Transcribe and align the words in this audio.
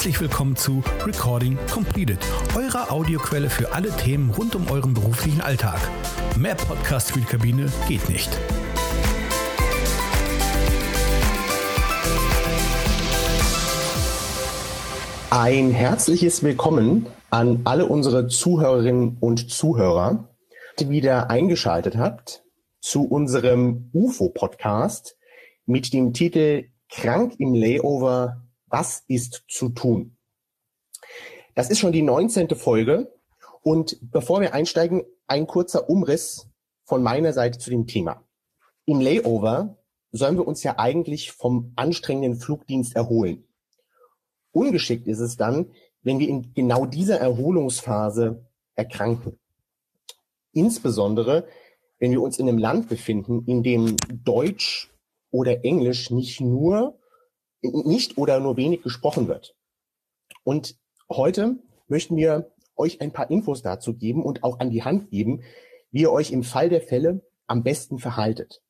Herzlich 0.00 0.22
willkommen 0.22 0.56
zu 0.56 0.82
Recording 1.04 1.58
Completed, 1.70 2.16
eurer 2.56 2.90
Audioquelle 2.90 3.50
für 3.50 3.72
alle 3.72 3.94
Themen 3.98 4.30
rund 4.30 4.56
um 4.56 4.70
euren 4.70 4.94
beruflichen 4.94 5.42
Alltag. 5.42 5.78
Mehr 6.38 6.54
Podcast 6.54 7.12
für 7.12 7.18
die 7.18 7.26
Kabine 7.26 7.70
geht 7.86 8.08
nicht. 8.08 8.30
Ein 15.28 15.70
herzliches 15.70 16.42
Willkommen 16.42 17.04
an 17.28 17.60
alle 17.64 17.84
unsere 17.84 18.26
Zuhörerinnen 18.26 19.18
und 19.20 19.50
Zuhörer, 19.50 20.30
die 20.78 20.88
wieder 20.88 21.28
eingeschaltet 21.28 21.98
habt 21.98 22.42
zu 22.80 23.04
unserem 23.06 23.90
UFO-Podcast 23.92 25.18
mit 25.66 25.92
dem 25.92 26.14
Titel 26.14 26.70
Krank 26.88 27.34
im 27.36 27.52
Layover, 27.52 28.40
was 28.70 29.04
ist 29.08 29.44
zu 29.48 29.68
tun? 29.68 30.16
Das 31.54 31.70
ist 31.70 31.78
schon 31.78 31.92
die 31.92 32.02
19. 32.02 32.48
Folge 32.56 33.12
und 33.62 33.98
bevor 34.00 34.40
wir 34.40 34.54
einsteigen, 34.54 35.02
ein 35.26 35.46
kurzer 35.46 35.90
Umriss 35.90 36.48
von 36.84 37.02
meiner 37.02 37.32
Seite 37.32 37.58
zu 37.58 37.70
dem 37.70 37.86
Thema. 37.86 38.24
Im 38.86 39.00
Layover 39.00 39.76
sollen 40.12 40.36
wir 40.36 40.46
uns 40.46 40.62
ja 40.62 40.78
eigentlich 40.78 41.32
vom 41.32 41.72
anstrengenden 41.76 42.40
Flugdienst 42.40 42.96
erholen. 42.96 43.44
Ungeschickt 44.52 45.06
ist 45.06 45.20
es 45.20 45.36
dann, 45.36 45.70
wenn 46.02 46.18
wir 46.18 46.28
in 46.28 46.54
genau 46.54 46.86
dieser 46.86 47.20
Erholungsphase 47.20 48.46
erkranken. 48.74 49.38
Insbesondere, 50.52 51.46
wenn 51.98 52.10
wir 52.10 52.22
uns 52.22 52.38
in 52.38 52.48
einem 52.48 52.58
Land 52.58 52.88
befinden, 52.88 53.44
in 53.46 53.62
dem 53.62 53.96
Deutsch 54.08 54.90
oder 55.30 55.64
Englisch 55.64 56.10
nicht 56.10 56.40
nur, 56.40 56.98
nicht 57.62 58.18
oder 58.18 58.40
nur 58.40 58.56
wenig 58.56 58.82
gesprochen 58.82 59.28
wird. 59.28 59.54
Und 60.44 60.76
heute 61.08 61.56
möchten 61.88 62.16
wir 62.16 62.52
euch 62.76 63.00
ein 63.00 63.12
paar 63.12 63.30
Infos 63.30 63.62
dazu 63.62 63.94
geben 63.94 64.22
und 64.22 64.42
auch 64.42 64.60
an 64.60 64.70
die 64.70 64.82
Hand 64.82 65.10
geben, 65.10 65.42
wie 65.90 66.02
ihr 66.02 66.12
euch 66.12 66.32
im 66.32 66.42
Fall 66.42 66.68
der 66.68 66.80
Fälle 66.80 67.22
am 67.46 67.62
besten 67.62 67.98
verhaltet. 67.98 68.62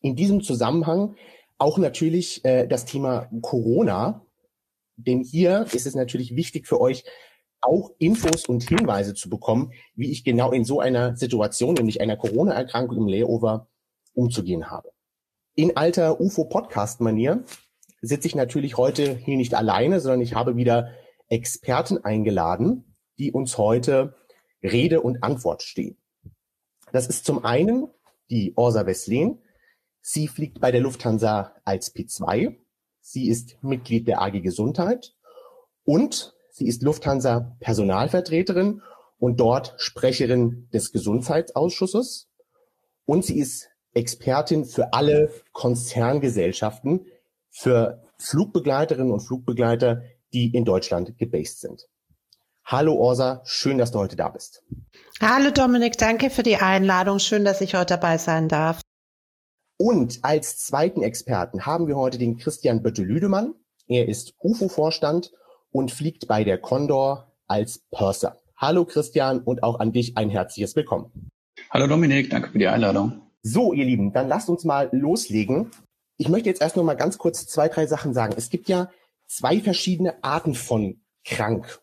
In 0.00 0.16
diesem 0.16 0.42
Zusammenhang 0.42 1.16
auch 1.58 1.78
natürlich 1.78 2.44
äh, 2.44 2.66
das 2.66 2.84
Thema 2.84 3.30
Corona, 3.40 4.26
denn 4.96 5.22
hier 5.22 5.66
ist 5.72 5.86
es 5.86 5.94
natürlich 5.94 6.36
wichtig 6.36 6.66
für 6.66 6.80
euch, 6.80 7.04
auch 7.60 7.90
Infos 7.98 8.46
und 8.46 8.68
Hinweise 8.68 9.14
zu 9.14 9.30
bekommen, 9.30 9.72
wie 9.94 10.10
ich 10.10 10.24
genau 10.24 10.52
in 10.52 10.64
so 10.64 10.80
einer 10.80 11.16
Situation, 11.16 11.74
nämlich 11.74 12.00
einer 12.00 12.16
Corona-Erkrankung 12.16 12.98
im 12.98 13.08
Layover, 13.08 13.68
umzugehen 14.14 14.70
habe. 14.70 14.92
In 15.54 15.76
alter 15.76 16.20
UFO-Podcast-Manier 16.20 17.44
sitze 18.06 18.28
ich 18.28 18.34
natürlich 18.34 18.76
heute 18.76 19.14
hier 19.14 19.36
nicht 19.36 19.54
alleine, 19.54 20.00
sondern 20.00 20.20
ich 20.20 20.34
habe 20.34 20.56
wieder 20.56 20.90
Experten 21.28 21.98
eingeladen, 22.04 22.96
die 23.18 23.32
uns 23.32 23.58
heute 23.58 24.14
Rede 24.62 25.00
und 25.00 25.22
Antwort 25.22 25.62
stehen. 25.62 25.96
Das 26.92 27.06
ist 27.06 27.24
zum 27.24 27.44
einen 27.44 27.88
die 28.30 28.52
Orsa 28.56 28.86
Weslen. 28.86 29.42
Sie 30.00 30.28
fliegt 30.28 30.60
bei 30.60 30.70
der 30.70 30.80
Lufthansa 30.80 31.54
als 31.64 31.94
P2. 31.94 32.56
Sie 33.00 33.28
ist 33.28 33.62
Mitglied 33.62 34.08
der 34.08 34.22
AG 34.22 34.40
Gesundheit 34.40 35.14
und 35.84 36.34
sie 36.50 36.66
ist 36.66 36.82
Lufthansa 36.82 37.56
Personalvertreterin 37.60 38.82
und 39.18 39.40
dort 39.40 39.74
Sprecherin 39.78 40.68
des 40.72 40.92
Gesundheitsausschusses. 40.92 42.28
Und 43.04 43.24
sie 43.24 43.38
ist 43.38 43.68
Expertin 43.94 44.64
für 44.64 44.92
alle 44.92 45.32
Konzerngesellschaften, 45.52 47.06
für 47.56 48.02
Flugbegleiterinnen 48.18 49.12
und 49.12 49.20
Flugbegleiter, 49.20 50.02
die 50.32 50.54
in 50.54 50.64
Deutschland 50.64 51.16
gebased 51.18 51.60
sind. 51.60 51.86
Hallo 52.64 52.94
Orsa, 52.94 53.40
schön, 53.44 53.78
dass 53.78 53.92
du 53.92 53.98
heute 53.98 54.16
da 54.16 54.28
bist. 54.28 54.62
Hallo 55.20 55.50
Dominik, 55.50 55.96
danke 55.96 56.30
für 56.30 56.42
die 56.42 56.56
Einladung. 56.56 57.18
Schön, 57.18 57.44
dass 57.44 57.60
ich 57.60 57.74
heute 57.74 57.94
dabei 57.94 58.18
sein 58.18 58.48
darf. 58.48 58.80
Und 59.78 60.18
als 60.22 60.58
zweiten 60.58 61.02
Experten 61.02 61.64
haben 61.64 61.86
wir 61.86 61.96
heute 61.96 62.18
den 62.18 62.36
Christian 62.36 62.82
Bötte-Lüdemann. 62.82 63.54
Er 63.86 64.08
ist 64.08 64.34
UFO-Vorstand 64.40 65.32
und 65.70 65.90
fliegt 65.90 66.26
bei 66.26 66.44
der 66.44 66.58
Condor 66.58 67.32
als 67.46 67.84
Purser. 67.90 68.36
Hallo 68.56 68.84
Christian 68.84 69.40
und 69.40 69.62
auch 69.62 69.80
an 69.80 69.92
dich 69.92 70.16
ein 70.16 70.28
herzliches 70.28 70.76
Willkommen. 70.76 71.30
Hallo 71.70 71.86
Dominik, 71.86 72.30
danke 72.30 72.50
für 72.50 72.58
die 72.58 72.68
Einladung. 72.68 73.22
So, 73.42 73.72
ihr 73.72 73.84
Lieben, 73.84 74.12
dann 74.12 74.28
lasst 74.28 74.48
uns 74.48 74.64
mal 74.64 74.88
loslegen. 74.92 75.70
Ich 76.18 76.28
möchte 76.28 76.48
jetzt 76.48 76.62
erst 76.62 76.76
noch 76.76 76.84
mal 76.84 76.94
ganz 76.94 77.18
kurz 77.18 77.46
zwei, 77.46 77.68
drei 77.68 77.86
Sachen 77.86 78.14
sagen. 78.14 78.34
Es 78.36 78.48
gibt 78.48 78.68
ja 78.68 78.90
zwei 79.26 79.60
verschiedene 79.60 80.22
Arten 80.24 80.54
von 80.54 81.02
krank. 81.24 81.80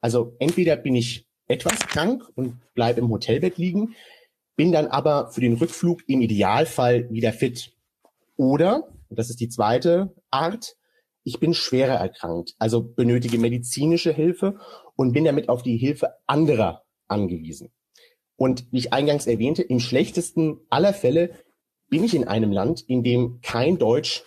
Also 0.00 0.34
entweder 0.38 0.76
bin 0.76 0.94
ich 0.94 1.26
etwas 1.46 1.78
krank 1.80 2.22
und 2.34 2.60
bleibe 2.74 3.00
im 3.00 3.10
Hotelbett 3.10 3.58
liegen, 3.58 3.94
bin 4.56 4.72
dann 4.72 4.86
aber 4.86 5.30
für 5.30 5.40
den 5.40 5.54
Rückflug 5.54 6.08
im 6.08 6.22
Idealfall 6.22 7.10
wieder 7.10 7.32
fit. 7.32 7.72
Oder, 8.36 8.88
das 9.10 9.30
ist 9.30 9.40
die 9.40 9.48
zweite 9.48 10.14
Art, 10.30 10.76
ich 11.22 11.40
bin 11.40 11.54
schwerer 11.54 11.94
erkrankt, 11.94 12.54
also 12.58 12.82
benötige 12.82 13.38
medizinische 13.38 14.12
Hilfe 14.12 14.58
und 14.96 15.12
bin 15.12 15.24
damit 15.24 15.48
auf 15.48 15.62
die 15.62 15.76
Hilfe 15.76 16.14
anderer 16.26 16.84
angewiesen. 17.08 17.72
Und 18.36 18.70
wie 18.72 18.78
ich 18.78 18.92
eingangs 18.92 19.26
erwähnte, 19.26 19.62
im 19.62 19.80
schlechtesten 19.80 20.60
aller 20.68 20.92
Fälle 20.92 21.43
bin 21.94 22.02
ich 22.02 22.16
in 22.16 22.26
einem 22.26 22.50
Land, 22.50 22.80
in 22.88 23.04
dem 23.04 23.38
kein 23.40 23.78
Deutsch 23.78 24.24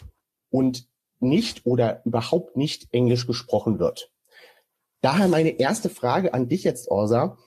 und 0.49 0.87
nicht 1.19 1.65
oder 1.65 2.01
überhaupt 2.05 2.55
nicht 2.55 2.87
Englisch 2.93 3.27
gesprochen 3.27 3.77
wird. 3.77 4.09
Daher 5.01 5.27
meine 5.27 5.49
erste 5.49 5.89
Frage 5.89 6.33
an 6.33 6.47
dich 6.47 6.63
jetzt, 6.63 6.87
Orsa 6.87 7.37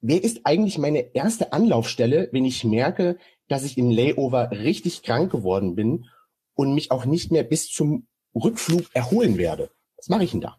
wer 0.00 0.24
ist 0.24 0.40
eigentlich 0.44 0.78
meine 0.78 1.14
erste 1.14 1.52
Anlaufstelle, 1.52 2.30
wenn 2.32 2.46
ich 2.46 2.64
merke, 2.64 3.18
dass 3.46 3.64
ich 3.64 3.76
im 3.76 3.90
Layover 3.90 4.50
richtig 4.50 5.02
krank 5.02 5.30
geworden 5.30 5.74
bin 5.74 6.06
und 6.54 6.74
mich 6.74 6.90
auch 6.90 7.04
nicht 7.04 7.30
mehr 7.30 7.42
bis 7.42 7.68
zum 7.68 8.06
Rückflug 8.34 8.84
erholen 8.94 9.36
werde? 9.36 9.70
Was 9.98 10.08
mache 10.08 10.24
ich 10.24 10.30
denn 10.30 10.40
da? 10.40 10.56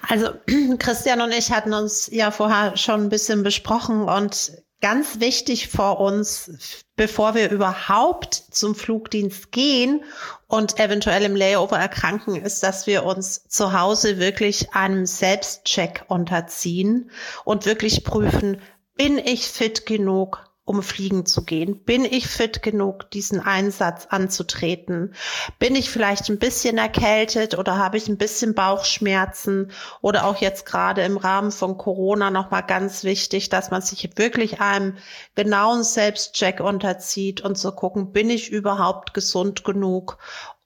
Also 0.00 0.30
Christian 0.80 1.20
und 1.20 1.30
ich 1.30 1.52
hatten 1.52 1.72
uns 1.72 2.10
ja 2.12 2.32
vorher 2.32 2.76
schon 2.76 3.02
ein 3.02 3.08
bisschen 3.10 3.44
besprochen 3.44 4.08
und 4.08 4.60
ganz 4.82 5.20
wichtig 5.20 5.68
vor 5.68 6.00
uns, 6.00 6.84
bevor 6.96 7.34
wir 7.34 7.50
überhaupt 7.50 8.34
zum 8.34 8.74
Flugdienst 8.74 9.52
gehen 9.52 10.04
und 10.48 10.78
eventuell 10.78 11.22
im 11.22 11.36
Layover 11.36 11.78
erkranken, 11.78 12.36
ist, 12.36 12.62
dass 12.62 12.86
wir 12.86 13.04
uns 13.04 13.48
zu 13.48 13.72
Hause 13.72 14.18
wirklich 14.18 14.74
einem 14.74 15.06
Selbstcheck 15.06 16.04
unterziehen 16.08 17.10
und 17.44 17.64
wirklich 17.64 18.04
prüfen, 18.04 18.60
bin 18.96 19.18
ich 19.18 19.46
fit 19.46 19.86
genug? 19.86 20.44
Um 20.72 20.82
fliegen 20.82 21.26
zu 21.26 21.44
gehen? 21.44 21.84
Bin 21.84 22.04
ich 22.06 22.26
fit 22.26 22.62
genug, 22.62 23.10
diesen 23.10 23.40
Einsatz 23.40 24.06
anzutreten? 24.08 25.14
Bin 25.58 25.76
ich 25.76 25.90
vielleicht 25.90 26.30
ein 26.30 26.38
bisschen 26.38 26.78
erkältet 26.78 27.58
oder 27.58 27.76
habe 27.76 27.98
ich 27.98 28.08
ein 28.08 28.16
bisschen 28.16 28.54
Bauchschmerzen? 28.54 29.70
Oder 30.00 30.24
auch 30.24 30.36
jetzt 30.36 30.64
gerade 30.64 31.02
im 31.02 31.18
Rahmen 31.18 31.52
von 31.52 31.76
Corona 31.76 32.30
nochmal 32.30 32.64
ganz 32.64 33.04
wichtig, 33.04 33.50
dass 33.50 33.70
man 33.70 33.82
sich 33.82 34.08
wirklich 34.16 34.60
einem 34.60 34.96
genauen 35.34 35.84
Selbstcheck 35.84 36.60
unterzieht 36.60 37.42
und 37.42 37.58
zu 37.58 37.70
gucken, 37.72 38.12
bin 38.12 38.30
ich 38.30 38.50
überhaupt 38.50 39.12
gesund 39.12 39.64
genug, 39.64 40.16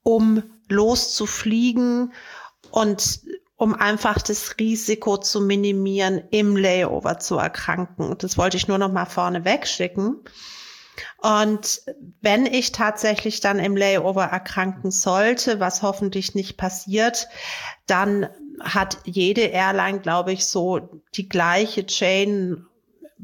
um 0.04 0.44
loszufliegen? 0.68 2.12
Und 2.70 3.20
um 3.56 3.74
einfach 3.74 4.20
das 4.20 4.56
Risiko 4.58 5.16
zu 5.16 5.40
minimieren, 5.40 6.22
im 6.30 6.56
Layover 6.56 7.18
zu 7.18 7.36
erkranken. 7.36 8.16
Das 8.18 8.36
wollte 8.36 8.56
ich 8.56 8.68
nur 8.68 8.78
noch 8.78 8.92
mal 8.92 9.06
vorne 9.06 9.44
wegschicken. 9.44 10.20
Und 11.18 11.82
wenn 12.20 12.46
ich 12.46 12.72
tatsächlich 12.72 13.40
dann 13.40 13.58
im 13.58 13.76
Layover 13.76 14.24
erkranken 14.24 14.91
sollte, 14.91 15.60
was 15.60 15.82
hoffentlich 15.82 16.34
nicht 16.34 16.56
passiert, 16.56 17.28
dann 17.86 18.28
hat 18.60 18.98
jede 19.04 19.42
Airline, 19.42 20.00
glaube 20.00 20.32
ich, 20.32 20.47
so 20.47 21.02
die 21.14 21.28
gleiche 21.28 21.86
Chain 21.86 22.66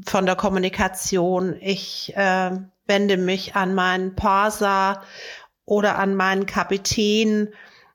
von 0.05 0.25
der 0.25 0.35
Kommunikation. 0.35 1.55
Ich 1.59 2.13
äh, 2.15 2.51
wende 2.85 3.17
mich 3.17 3.55
an 3.55 3.73
meinen 3.73 4.15
Parser 4.15 5.03
oder 5.65 5.97
an 5.97 6.15
meinen 6.15 6.45
Kapitän 6.45 7.49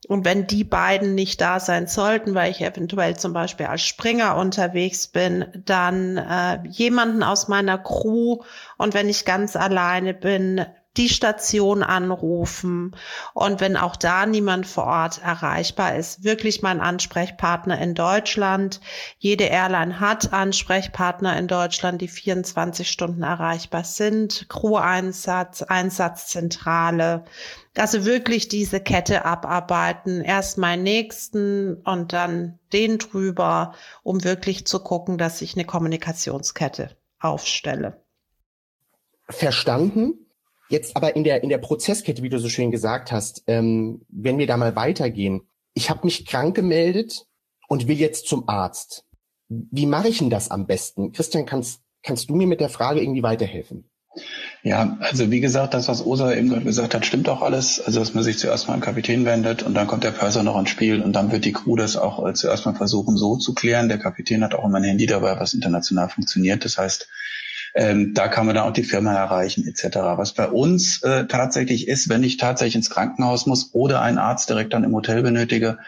und 0.09 0.25
wenn 0.25 0.47
die 0.47 0.65
beiden 0.65 1.15
nicht 1.15 1.41
da 1.43 1.61
sein 1.61 1.87
sollten, 1.87 2.35
weil 2.35 2.51
ich 2.51 2.63
eventuell 2.63 3.17
zum 3.17 3.35
Beispiel 3.35 3.67
als 3.67 3.83
Springer 3.83 4.37
unterwegs 4.37 5.07
bin, 5.07 5.45
dann 5.67 6.17
äh, 6.17 6.61
jemanden 6.67 7.23
aus 7.23 7.49
meiner 7.49 7.77
Crew. 7.77 8.39
Und 8.79 8.95
wenn 8.95 9.11
ich 9.11 9.27
ganz 9.27 9.55
alleine 9.55 10.15
bin, 10.15 10.65
die 10.99 11.09
Station 11.09 11.83
anrufen 11.83 12.95
und 13.33 13.61
wenn 13.61 13.77
auch 13.77 13.97
da 13.97 14.27
niemand 14.27 14.67
vor 14.67 14.85
Ort 14.85 15.23
erreichbar 15.23 15.95
ist, 15.95 16.25
wirklich 16.25 16.61
mein 16.61 16.81
Ansprechpartner 16.81 17.81
in 17.81 17.95
Deutschland. 17.95 18.81
Jede 19.19 19.45
Airline 19.45 20.01
hat 20.01 20.33
Ansprechpartner 20.33 21.39
in 21.39 21.47
Deutschland, 21.47 22.03
die 22.03 22.09
24 22.09 22.91
Stunden 22.91 23.23
erreichbar 23.23 23.85
sind, 23.85 24.47
Crew-Einsatz, 24.49 25.63
Einsatzzentrale. 25.63 27.25
Also 27.77 28.05
wirklich 28.05 28.49
diese 28.49 28.81
Kette 28.81 29.25
abarbeiten. 29.25 30.21
Erst 30.21 30.59
meinen 30.59 30.83
nächsten 30.83 31.77
und 31.83 32.13
dann 32.13 32.59
den 32.73 32.99
drüber, 32.99 33.75
um 34.03 34.25
wirklich 34.25 34.67
zu 34.67 34.81
gucken, 34.81 35.17
dass 35.17 35.41
ich 35.43 35.55
eine 35.55 35.65
Kommunikationskette 35.65 36.97
aufstelle. 37.21 38.03
Verstanden. 39.29 40.28
Jetzt 40.69 40.97
aber 40.97 41.17
in 41.17 41.25
der, 41.25 41.43
in 41.43 41.49
der 41.49 41.59
Prozesskette, 41.59 42.23
wie 42.23 42.29
du 42.29 42.39
so 42.39 42.49
schön 42.49 42.71
gesagt 42.71 43.11
hast, 43.11 43.43
ähm, 43.47 44.03
wenn 44.09 44.39
wir 44.39 44.47
da 44.47 44.57
mal 44.57 44.77
weitergehen. 44.77 45.43
Ich 45.75 45.91
habe 45.91 46.01
mich 46.05 46.27
krank 46.27 46.55
gemeldet 46.55 47.27
und 47.69 47.89
will 47.89 47.99
jetzt 47.99 48.27
zum 48.27 48.49
Arzt. 48.49 49.05
Wie 49.49 49.87
mache 49.87 50.09
ich 50.09 50.19
denn 50.19 50.31
das 50.31 50.51
am 50.51 50.67
besten? 50.67 51.13
Christian, 51.13 51.47
kannst, 51.47 51.81
kannst 52.03 52.29
du 52.29 52.35
mir 52.35 52.47
mit 52.47 52.61
der 52.61 52.69
Frage 52.69 53.01
irgendwie 53.01 53.23
weiterhelfen? 53.23 53.89
Ja, 54.63 54.99
also 55.01 55.31
wie 55.31 55.41
gesagt, 55.41 55.75
das, 55.75 55.89
was 55.89 56.05
Osa 56.05 56.35
eben 56.35 56.49
gerade 56.49 56.65
gesagt 56.65 56.95
hat, 56.95 57.07
stimmt 57.07 57.29
auch 57.29 57.43
alles. 57.43 57.81
Also, 57.81 58.01
dass 58.01 58.15
man 58.15 58.25
sich 58.25 58.39
zuerst 58.39 58.67
mal 58.67 58.75
am 58.75 58.81
Kapitän 58.81 59.25
wendet 59.25 59.63
und 59.63 59.75
dann 59.75 59.87
kommt 59.87 60.05
der 60.05 60.11
Purser 60.11 60.43
noch 60.43 60.59
ins 60.59 60.71
Spiel 60.71 61.01
und 61.03 61.13
dann 61.13 61.31
wird 61.31 61.45
die 61.45 61.53
Crew 61.53 61.77
das 61.77 61.97
auch 61.97 62.27
äh, 62.27 62.35
zuerst 62.35 62.67
mal 62.67 62.75
versuchen, 62.75 63.17
so 63.17 63.37
zu 63.37 63.55
klären. 63.55 63.89
Der 63.89 63.99
Kapitän 63.99 64.43
hat 64.43 64.55
auch 64.55 64.65
immer 64.65 64.79
ein 64.79 64.85
Handy 64.85 65.07
dabei, 65.07 65.39
was 65.39 65.55
international 65.55 66.09
funktioniert. 66.09 66.65
Das 66.65 66.77
heißt, 66.77 67.09
ähm, 67.79 68.13
da 68.13 68.27
kann 68.27 68.45
man 68.45 68.57
dann 68.57 68.65
auch 68.65 68.73
die 68.73 68.83
Firma 68.83 69.15
erreichen 69.15 69.65
etc. 69.65 69.99
Was 70.17 70.33
bei 70.33 70.49
uns 70.49 71.01
äh, 71.05 71.27
tatsächlich 71.27 71.87
ist, 71.87 72.09
wenn 72.09 72.25
ich 72.25 72.37
tatsächlich 72.37 72.75
ins 72.75 72.91
Krankenhaus 72.91 73.47
muss 73.47 73.71
oder 73.73 74.03
einen 74.03 74.19
Arzt 74.19 74.51
direkt 74.51 74.73
dann 74.73 74.83
im 74.83 74.93
Hotel 74.93 75.23
benötige, 75.23 75.79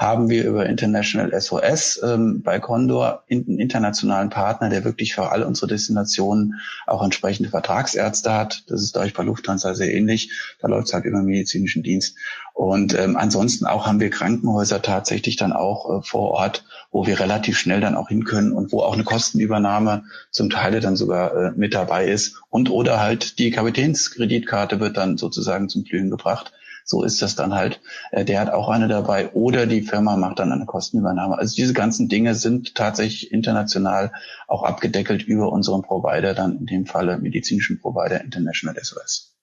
haben 0.00 0.30
wir 0.30 0.46
über 0.46 0.64
International 0.64 1.38
SOS 1.38 2.00
ähm, 2.02 2.40
bei 2.42 2.58
Condor 2.58 3.22
einen 3.30 3.58
internationalen 3.58 4.30
Partner, 4.30 4.70
der 4.70 4.82
wirklich 4.82 5.14
für 5.14 5.30
alle 5.30 5.46
unsere 5.46 5.66
Destinationen 5.66 6.58
auch 6.86 7.02
entsprechende 7.02 7.50
Vertragsärzte 7.50 8.32
hat. 8.32 8.64
Das 8.68 8.80
ist 8.80 8.96
euch 8.96 9.12
bei 9.12 9.24
Lufthansa 9.24 9.74
sehr 9.74 9.92
ähnlich. 9.92 10.56
Da 10.58 10.68
läuft 10.68 10.86
es 10.86 10.94
halt 10.94 11.04
über 11.04 11.20
medizinischen 11.20 11.82
Dienst. 11.82 12.16
Und 12.54 12.98
ähm, 12.98 13.18
ansonsten 13.18 13.66
auch 13.66 13.86
haben 13.86 14.00
wir 14.00 14.08
Krankenhäuser 14.08 14.80
tatsächlich 14.80 15.36
dann 15.36 15.52
auch 15.52 15.98
äh, 15.98 16.02
vor 16.02 16.30
Ort, 16.30 16.64
wo 16.90 17.06
wir 17.06 17.20
relativ 17.20 17.58
schnell 17.58 17.82
dann 17.82 17.94
auch 17.94 18.08
hin 18.08 18.24
können 18.24 18.52
und 18.52 18.72
wo 18.72 18.80
auch 18.80 18.94
eine 18.94 19.04
Kostenübernahme 19.04 20.04
zum 20.30 20.48
Teil 20.48 20.80
dann 20.80 20.96
sogar 20.96 21.34
äh, 21.34 21.52
mit 21.54 21.74
dabei 21.74 22.06
ist. 22.06 22.40
Und 22.48 22.70
oder 22.70 23.00
halt 23.00 23.38
die 23.38 23.50
Kapitänskreditkarte 23.50 24.80
wird 24.80 24.96
dann 24.96 25.18
sozusagen 25.18 25.68
zum 25.68 25.84
Glühen 25.84 26.08
gebracht 26.08 26.54
so 26.90 27.04
ist 27.04 27.22
das 27.22 27.36
dann 27.36 27.54
halt. 27.54 27.80
Äh, 28.10 28.24
der 28.24 28.40
hat 28.40 28.52
auch 28.52 28.68
eine 28.68 28.88
dabei 28.88 29.30
oder 29.32 29.66
die 29.66 29.82
Firma 29.82 30.16
macht 30.16 30.40
dann 30.40 30.50
eine 30.50 30.66
Kostenübernahme. 30.66 31.38
Also 31.38 31.54
diese 31.54 31.72
ganzen 31.72 32.08
Dinge 32.08 32.34
sind 32.34 32.74
tatsächlich 32.74 33.30
international 33.30 34.12
auch 34.48 34.64
abgedeckelt 34.64 35.22
über 35.22 35.52
unseren 35.52 35.82
Provider, 35.82 36.34
dann 36.34 36.58
in 36.58 36.66
dem 36.66 36.86
Falle 36.86 37.18
medizinischen 37.18 37.80
Provider 37.80 38.20
International 38.20 38.76
SOS. 38.82 39.36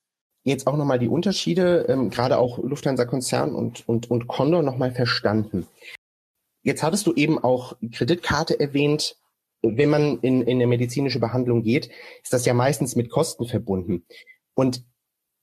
Jetzt 0.44 0.68
auch 0.68 0.76
nochmal 0.76 1.00
die 1.00 1.08
Unterschiede, 1.08 1.86
ähm, 1.88 2.10
gerade 2.10 2.38
auch 2.38 2.58
Lufthansa-Konzern 2.58 3.56
und, 3.56 3.88
und, 3.88 4.12
und 4.12 4.28
Condor 4.28 4.62
nochmal 4.62 4.92
verstanden. 4.92 5.68
Jetzt 6.64 6.84
hattest 6.84 7.08
du 7.08 7.14
eben 7.14 7.42
auch 7.42 7.78
Kreditkarte 7.94 8.60
erwähnt. 8.60 9.16
Wenn 9.62 9.90
man 9.90 10.20
in, 10.20 10.42
in 10.42 10.58
eine 10.58 10.68
medizinische 10.68 11.20
Behandlung 11.20 11.64
geht, 11.64 11.90
ist 12.24 12.34
das 12.34 12.46
ja 12.46 12.54
meistens 12.54 12.96
mit 12.98 13.10
Kosten 13.10 13.46
verbunden. 13.46 14.06
Und 14.54 14.84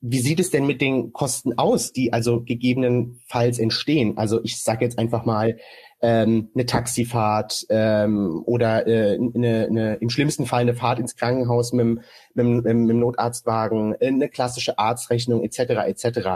wie 0.07 0.19
sieht 0.19 0.39
es 0.39 0.51
denn 0.51 0.67
mit 0.67 0.83
den 0.83 1.15
Kosten 1.15 1.57
aus, 1.57 1.91
die 1.91 2.13
also 2.13 2.43
gegebenenfalls 2.43 3.59
entstehen? 3.59 4.19
Also 4.19 4.45
ich 4.45 4.63
sage 4.63 4.85
jetzt 4.85 4.99
einfach 4.99 5.25
mal 5.25 5.57
ähm, 6.03 6.51
eine 6.55 6.67
Taxifahrt 6.67 7.65
ähm, 7.71 8.43
oder 8.45 8.87
äh, 8.87 9.15
eine, 9.15 9.67
eine, 9.67 9.95
im 9.95 10.11
schlimmsten 10.11 10.45
Fall 10.45 10.61
eine 10.61 10.75
Fahrt 10.75 10.99
ins 10.99 11.17
Krankenhaus 11.17 11.73
mit, 11.73 11.87
mit, 12.35 12.47
mit, 12.47 12.65
mit 12.65 12.67
dem 12.67 12.99
Notarztwagen, 12.99 13.95
äh, 13.99 14.09
eine 14.09 14.29
klassische 14.29 14.79
Arztrechnung 14.79 15.43
etc. 15.43 15.59
etc. 15.87 16.29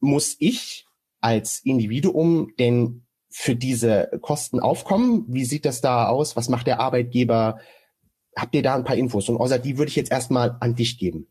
Muss 0.00 0.34
ich 0.38 0.86
als 1.20 1.60
Individuum 1.64 2.54
denn 2.58 3.04
für 3.28 3.56
diese 3.56 4.08
Kosten 4.22 4.58
aufkommen? 4.58 5.26
Wie 5.28 5.44
sieht 5.44 5.66
das 5.66 5.82
da 5.82 6.08
aus? 6.08 6.34
Was 6.34 6.48
macht 6.48 6.66
der 6.66 6.80
Arbeitgeber? 6.80 7.58
Habt 8.34 8.54
ihr 8.54 8.62
da 8.62 8.74
ein 8.74 8.84
paar 8.84 8.96
Infos? 8.96 9.28
Und 9.28 9.36
außer 9.36 9.58
die 9.58 9.76
würde 9.76 9.90
ich 9.90 9.96
jetzt 9.96 10.10
erstmal 10.10 10.56
an 10.60 10.74
dich 10.74 10.98
geben. 10.98 11.26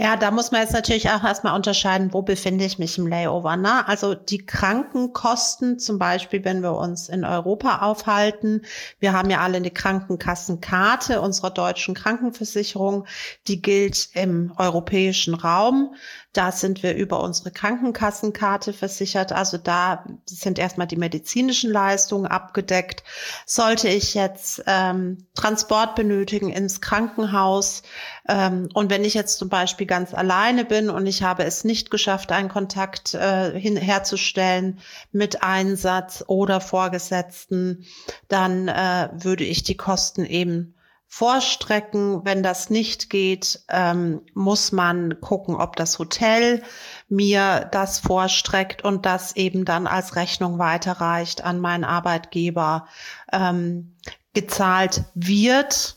Ja, 0.00 0.16
da 0.16 0.30
muss 0.30 0.52
man 0.52 0.60
jetzt 0.60 0.74
natürlich 0.74 1.10
auch 1.10 1.24
erstmal 1.24 1.56
unterscheiden, 1.56 2.12
wo 2.12 2.22
befinde 2.22 2.64
ich 2.64 2.78
mich 2.78 2.98
im 2.98 3.08
Layover. 3.08 3.56
Ne? 3.56 3.88
Also 3.88 4.14
die 4.14 4.46
Krankenkosten, 4.46 5.80
zum 5.80 5.98
Beispiel, 5.98 6.44
wenn 6.44 6.62
wir 6.62 6.76
uns 6.76 7.08
in 7.08 7.24
Europa 7.24 7.80
aufhalten, 7.80 8.62
wir 9.00 9.12
haben 9.12 9.28
ja 9.28 9.40
alle 9.40 9.56
eine 9.56 9.72
Krankenkassenkarte 9.72 11.20
unserer 11.20 11.50
deutschen 11.50 11.96
Krankenversicherung, 11.96 13.06
die 13.48 13.60
gilt 13.60 14.10
im 14.14 14.52
europäischen 14.56 15.34
Raum. 15.34 15.96
Da 16.38 16.52
sind 16.52 16.84
wir 16.84 16.94
über 16.94 17.20
unsere 17.20 17.50
Krankenkassenkarte 17.50 18.72
versichert. 18.72 19.32
Also 19.32 19.58
da 19.58 20.04
sind 20.24 20.60
erstmal 20.60 20.86
die 20.86 20.94
medizinischen 20.94 21.72
Leistungen 21.72 22.26
abgedeckt. 22.28 23.02
Sollte 23.44 23.88
ich 23.88 24.14
jetzt 24.14 24.62
ähm, 24.68 25.26
Transport 25.34 25.96
benötigen 25.96 26.50
ins 26.50 26.80
Krankenhaus 26.80 27.82
ähm, 28.28 28.68
und 28.72 28.88
wenn 28.88 29.04
ich 29.04 29.14
jetzt 29.14 29.38
zum 29.38 29.48
Beispiel 29.48 29.88
ganz 29.88 30.14
alleine 30.14 30.64
bin 30.64 30.90
und 30.90 31.08
ich 31.08 31.24
habe 31.24 31.42
es 31.42 31.64
nicht 31.64 31.90
geschafft, 31.90 32.30
einen 32.30 32.48
Kontakt 32.48 33.14
äh, 33.14 33.58
hin, 33.58 33.76
herzustellen 33.76 34.78
mit 35.10 35.42
Einsatz 35.42 36.22
oder 36.28 36.60
Vorgesetzten, 36.60 37.84
dann 38.28 38.68
äh, 38.68 39.08
würde 39.12 39.42
ich 39.42 39.64
die 39.64 39.76
Kosten 39.76 40.24
eben 40.24 40.76
vorstrecken. 41.08 42.24
Wenn 42.24 42.42
das 42.42 42.68
nicht 42.70 43.10
geht, 43.10 43.64
ähm, 43.70 44.20
muss 44.34 44.72
man 44.72 45.20
gucken, 45.20 45.56
ob 45.56 45.74
das 45.74 45.98
Hotel 45.98 46.62
mir 47.08 47.66
das 47.72 47.98
vorstreckt 47.98 48.84
und 48.84 49.06
das 49.06 49.34
eben 49.34 49.64
dann 49.64 49.86
als 49.86 50.16
Rechnung 50.16 50.58
weiterreicht 50.58 51.42
an 51.42 51.58
meinen 51.58 51.84
Arbeitgeber 51.84 52.86
ähm, 53.32 53.96
gezahlt 54.34 55.04
wird. 55.14 55.96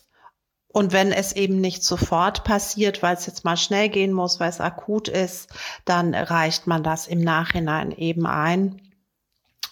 Und 0.73 0.93
wenn 0.93 1.11
es 1.11 1.33
eben 1.33 1.59
nicht 1.59 1.83
sofort 1.83 2.45
passiert, 2.45 3.03
weil 3.03 3.15
es 3.15 3.25
jetzt 3.25 3.43
mal 3.43 3.57
schnell 3.57 3.89
gehen 3.89 4.13
muss, 4.13 4.39
weil 4.39 4.49
es 4.49 4.61
akut 4.61 5.09
ist, 5.09 5.49
dann 5.83 6.15
reicht 6.15 6.65
man 6.65 6.81
das 6.81 7.07
im 7.07 7.19
Nachhinein 7.19 7.91
eben 7.91 8.25
ein. 8.25 8.81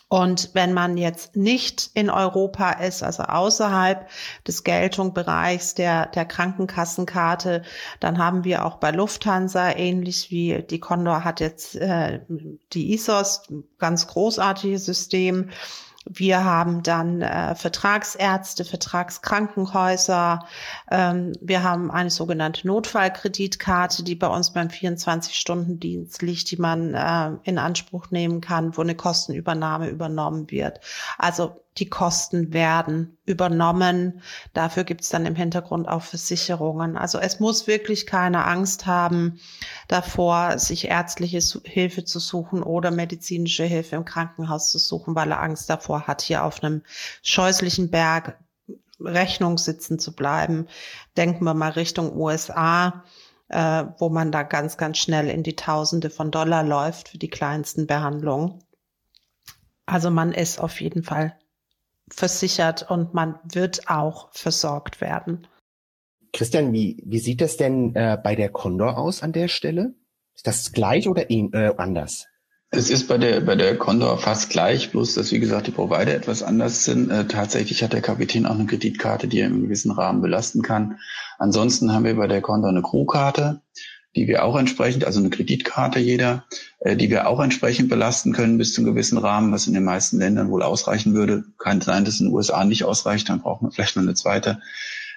Und 0.10 0.50
wenn 0.54 0.74
man 0.74 0.98
jetzt 0.98 1.36
nicht 1.36 1.92
in 1.94 2.10
Europa 2.10 2.72
ist, 2.72 3.04
also 3.04 3.24
außerhalb 3.24 4.10
des 4.48 4.64
Geltungsbereichs 4.64 5.76
der, 5.76 6.08
der 6.08 6.26
Krankenkassenkarte, 6.26 7.62
dann 8.00 8.18
haben 8.18 8.44
wir 8.44 8.66
auch 8.66 8.78
bei 8.78 8.90
Lufthansa, 8.90 9.70
ähnlich 9.70 10.32
wie 10.32 10.64
die 10.64 10.80
Condor 10.80 11.24
hat 11.24 11.40
jetzt 11.40 11.76
äh, 11.76 12.22
die 12.74 12.94
ISOS, 12.94 13.44
ganz 13.78 14.08
großartiges 14.08 14.84
System, 14.84 15.52
wir 16.06 16.44
haben 16.44 16.82
dann 16.82 17.22
äh, 17.22 17.56
Vertragsärzte, 17.56 18.66
Vertragskrankenhäuser. 18.66 20.46
Ähm, 20.90 21.34
wir 21.42 21.64
haben 21.64 21.92
eine 21.92 22.10
sogenannte 22.10 22.66
Notfallkreditkarte, 22.68 24.04
die 24.04 24.16
bei 24.16 24.28
uns 24.28 24.54
beim 24.54 24.70
24-Stunden-Dienst 24.70 26.22
liegt, 26.22 26.52
die 26.52 26.58
man 26.58 26.94
äh, 26.94 27.32
in 27.44 27.58
Anspruch 27.58 28.12
nehmen 28.12 28.42
kann, 28.42 28.76
wo 28.78 28.82
eine 28.82 28.96
Kostenübernahme 28.96 29.90
übernommen 29.90 30.50
wird. 30.50 30.80
Also 31.18 31.64
die 31.78 31.90
Kosten 31.90 32.52
werden 32.52 33.18
übernommen. 33.26 34.22
Dafür 34.54 34.84
gibt 34.84 35.02
es 35.02 35.10
dann 35.10 35.26
im 35.26 35.36
Hintergrund 35.36 35.88
auch 35.88 36.02
Versicherungen. 36.02 36.98
Also 36.98 37.20
es 37.20 37.40
muss 37.40 37.68
wirklich 37.68 38.06
keine 38.06 38.46
Angst 38.46 38.86
haben 38.86 39.40
davor, 39.88 40.58
sich 40.60 40.88
ärztliche 40.88 41.40
Hilfe 41.64 42.04
zu 42.04 42.20
suchen 42.20 42.64
oder 42.64 42.92
medizinische 42.92 43.64
Hilfe 43.64 43.96
im 43.96 44.06
Krankenhaus 44.06 44.72
zu 44.72 44.80
suchen, 44.80 45.16
weil 45.16 45.32
er 45.32 45.42
Angst 45.42 45.70
davor 45.70 46.08
hat, 46.08 46.22
hier 46.22 46.44
auf 46.44 46.64
einem 46.64 46.84
scheußlichen 47.22 47.90
Berg 47.90 48.40
Rechnung 49.00 49.58
sitzen 49.58 49.98
zu 49.98 50.14
bleiben. 50.14 50.68
Denken 51.16 51.46
wir 51.46 51.54
mal 51.54 51.72
Richtung 51.72 52.16
USA. 52.18 53.04
Äh, 53.52 53.86
wo 53.98 54.10
man 54.10 54.32
da 54.32 54.44
ganz, 54.44 54.78
ganz 54.78 55.00
schnell 55.00 55.28
in 55.28 55.42
die 55.42 55.56
Tausende 55.56 56.12
von 56.12 56.30
Dollar 56.30 56.62
läuft 56.62 57.10
für 57.10 57.18
die 57.18 57.32
kleinsten 57.32 57.88
Behandlungen. 57.88 58.64
Also 59.88 60.12
man 60.12 60.34
ist 60.34 60.60
auf 60.60 60.80
jeden 60.82 61.02
Fall 61.02 61.36
versichert 62.12 62.90
und 62.90 63.14
man 63.14 63.40
wird 63.44 63.90
auch 63.90 64.30
versorgt 64.34 65.02
werden. 65.02 65.48
Christian, 66.34 66.74
wie, 66.74 67.02
wie 67.06 67.20
sieht 67.20 67.42
das 67.42 67.58
denn 67.58 67.96
äh, 67.96 68.18
bei 68.22 68.36
der 68.36 68.50
Condor 68.50 68.98
aus 68.98 69.24
an 69.24 69.32
der 69.32 69.48
Stelle? 69.48 69.96
Ist 70.36 70.48
das 70.48 70.72
gleich 70.72 71.08
oder 71.08 71.30
äh, 71.30 71.74
anders? 71.78 72.28
Es 72.72 72.92
ist 72.92 73.08
bei 73.08 73.18
der, 73.18 73.42
bei 73.42 73.56
der 73.56 73.78
Condor 73.78 74.20
fast 74.20 74.52
gleich, 74.52 74.92
bloß 74.92 75.16
dass, 75.16 75.32
wie 75.32 75.40
gesagt, 75.40 75.66
die 75.66 75.72
Provider 75.72 76.14
etwas 76.14 76.44
anders 76.44 76.86
sind. 76.86 77.10
Äh, 77.10 77.26
tatsächlich 77.26 77.82
hat 77.84 77.94
der 77.94 78.02
Kapitän 78.02 78.46
auch 78.46 78.54
eine 78.54 78.68
Kreditkarte, 78.68 79.28
die 79.28 79.40
er 79.40 79.48
im 79.48 79.64
gewissen 79.64 79.92
Rahmen 79.92 80.22
belasten 80.22 80.62
kann. 80.62 81.00
Ansonsten 81.40 81.92
haben 81.92 82.06
wir 82.06 82.16
bei 82.16 82.28
der 82.28 82.42
Condor 82.42 82.70
eine 82.70 82.84
Crewkarte. 82.84 83.62
Die 84.16 84.28
wir 84.28 84.44
auch 84.44 84.58
entsprechend, 84.58 85.06
also 85.06 85.20
eine 85.20 85.30
Kreditkarte 85.30 86.00
jeder, 86.00 86.46
äh, 86.80 86.96
die 86.96 87.10
wir 87.10 87.28
auch 87.28 87.40
entsprechend 87.40 87.90
belasten 87.90 88.34
können 88.34 88.58
bis 88.58 88.74
zu 88.74 88.82
einem 88.82 88.92
gewissen 88.92 89.18
Rahmen, 89.18 89.52
was 89.52 89.68
in 89.68 89.74
den 89.74 89.84
meisten 89.84 90.20
Ländern 90.20 90.50
wohl 90.50 90.64
ausreichen 90.64 91.14
würde. 91.14 91.44
Kann 91.58 91.82
sein, 91.82 92.06
dass 92.06 92.20
in 92.20 92.28
den 92.28 92.34
USA 92.34 92.64
nicht 92.66 92.84
ausreicht, 92.84 93.30
dann 93.30 93.42
braucht 93.42 93.62
man 93.62 93.72
vielleicht 93.72 93.96
noch 93.96 94.04
eine 94.04 94.16
zweite. 94.16 94.62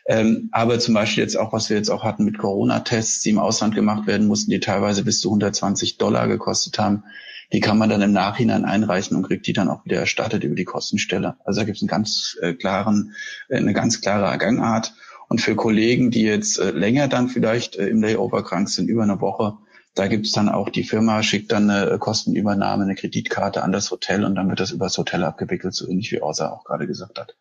Ähm, 0.07 0.49
aber 0.53 0.79
zum 0.79 0.95
Beispiel 0.95 1.23
jetzt 1.23 1.37
auch, 1.37 1.53
was 1.53 1.71
wir 1.71 1.77
jetzt 1.77 1.91
auch 1.91 2.03
hatten 2.03 2.25
mit 2.25 2.39
Corona-Tests, 2.39 3.21
die 3.21 3.31
im 3.31 3.39
Ausland 3.39 3.75
gemacht 3.75 4.07
werden 4.07 4.27
mussten, 4.27 4.51
die 4.51 4.61
teilweise 4.61 5.05
bis 5.05 5.21
zu 5.21 5.29
120 5.29 5.97
Dollar 5.97 6.27
gekostet 6.27 6.79
haben, 6.79 7.05
die 7.53 7.61
kann 7.61 7.79
man 7.79 7.91
dann 7.91 8.03
im 8.03 8.13
Nachhinein 8.13 8.65
einreichen 8.65 9.17
und 9.17 9.25
kriegt 9.25 9.47
die 9.47 9.53
dann 9.53 9.69
auch 9.69 9.85
wieder 9.85 10.01
erstattet 10.01 10.43
über 10.43 10.55
die 10.55 10.65
Kostenstelle. 10.65 11.37
Also 11.45 11.61
da 11.61 11.65
gibt 11.65 11.77
es 11.77 11.83
einen 11.83 11.89
ganz 11.89 12.37
äh, 12.41 12.55
klaren, 12.55 13.15
äh, 13.49 13.59
eine 13.59 13.75
ganz 13.75 14.01
klare 14.01 14.37
Gangart. 14.39 14.95
Und 15.33 15.41
für 15.41 15.57
Kollegen, 15.57 16.11
die 16.11 16.25
jetzt 16.25 16.59
äh, 16.59 16.73
länger 16.73 17.09
dann 17.09 17.31
vielleicht 17.31 17.77
äh, 17.77 17.87
im 17.89 18.03
Layover 18.03 18.45
krank 18.45 18.69
sind, 18.69 18.91
über 18.91 19.03
eine 19.03 19.23
Woche, 19.23 19.57
da 19.95 20.07
gibt 20.07 20.27
es 20.27 20.33
dann 20.33 20.51
auch, 20.51 20.69
die 20.69 20.85
Firma 20.85 21.23
schickt 21.23 21.53
dann 21.53 21.71
eine 21.71 21.99
Kostenübernahme, 21.99 22.83
eine 22.83 22.95
Kreditkarte 22.95 23.63
an 23.63 23.73
das 23.73 23.91
Hotel 23.91 24.27
und 24.27 24.35
dann 24.35 24.51
wird 24.51 24.61
das 24.61 24.73
über 24.73 24.85
das 24.85 24.99
Hotel 24.99 25.25
abgewickelt, 25.25 25.73
so 25.73 25.89
ähnlich 25.89 26.13
wie 26.13 26.21
Orsa 26.21 26.51
auch 26.51 26.65
gerade 26.65 26.87
gesagt 26.87 27.19
hat. 27.19 27.35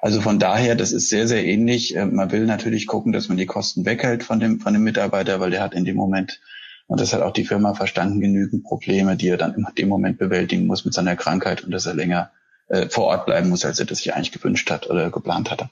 Also 0.00 0.22
von 0.22 0.38
daher, 0.38 0.74
das 0.74 0.92
ist 0.92 1.10
sehr, 1.10 1.28
sehr 1.28 1.44
ähnlich. 1.44 1.94
Äh, 1.96 2.06
man 2.06 2.32
will 2.32 2.46
natürlich 2.46 2.86
gucken, 2.86 3.12
dass 3.12 3.28
man 3.28 3.36
die 3.36 3.44
Kosten 3.44 3.84
weghält 3.84 4.24
von 4.24 4.40
dem, 4.40 4.60
von 4.60 4.72
dem 4.72 4.82
Mitarbeiter, 4.82 5.38
weil 5.38 5.50
der 5.50 5.60
hat 5.60 5.74
in 5.74 5.84
dem 5.84 5.96
Moment, 5.96 6.40
und 6.86 6.98
das 6.98 7.12
hat 7.12 7.20
auch 7.20 7.34
die 7.34 7.44
Firma 7.44 7.74
verstanden, 7.74 8.20
genügend 8.20 8.64
Probleme, 8.64 9.16
die 9.16 9.28
er 9.28 9.36
dann 9.36 9.52
in 9.52 9.66
dem 9.76 9.90
Moment 9.90 10.16
bewältigen 10.16 10.66
muss 10.66 10.86
mit 10.86 10.94
seiner 10.94 11.14
Krankheit 11.14 11.62
und 11.62 11.72
dass 11.72 11.84
er 11.84 11.92
länger 11.92 12.30
äh, 12.68 12.88
vor 12.88 13.04
Ort 13.04 13.26
bleiben 13.26 13.50
muss, 13.50 13.66
als 13.66 13.78
er 13.80 13.84
das 13.84 13.98
sich 13.98 14.14
eigentlich 14.14 14.32
gewünscht 14.32 14.70
hat 14.70 14.88
oder 14.88 15.10
geplant 15.10 15.50
hatte. 15.50 15.68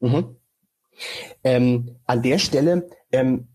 Mhm. 0.00 0.36
Ähm, 1.42 1.96
an 2.06 2.22
der 2.22 2.38
Stelle 2.38 2.88
ähm, 3.12 3.48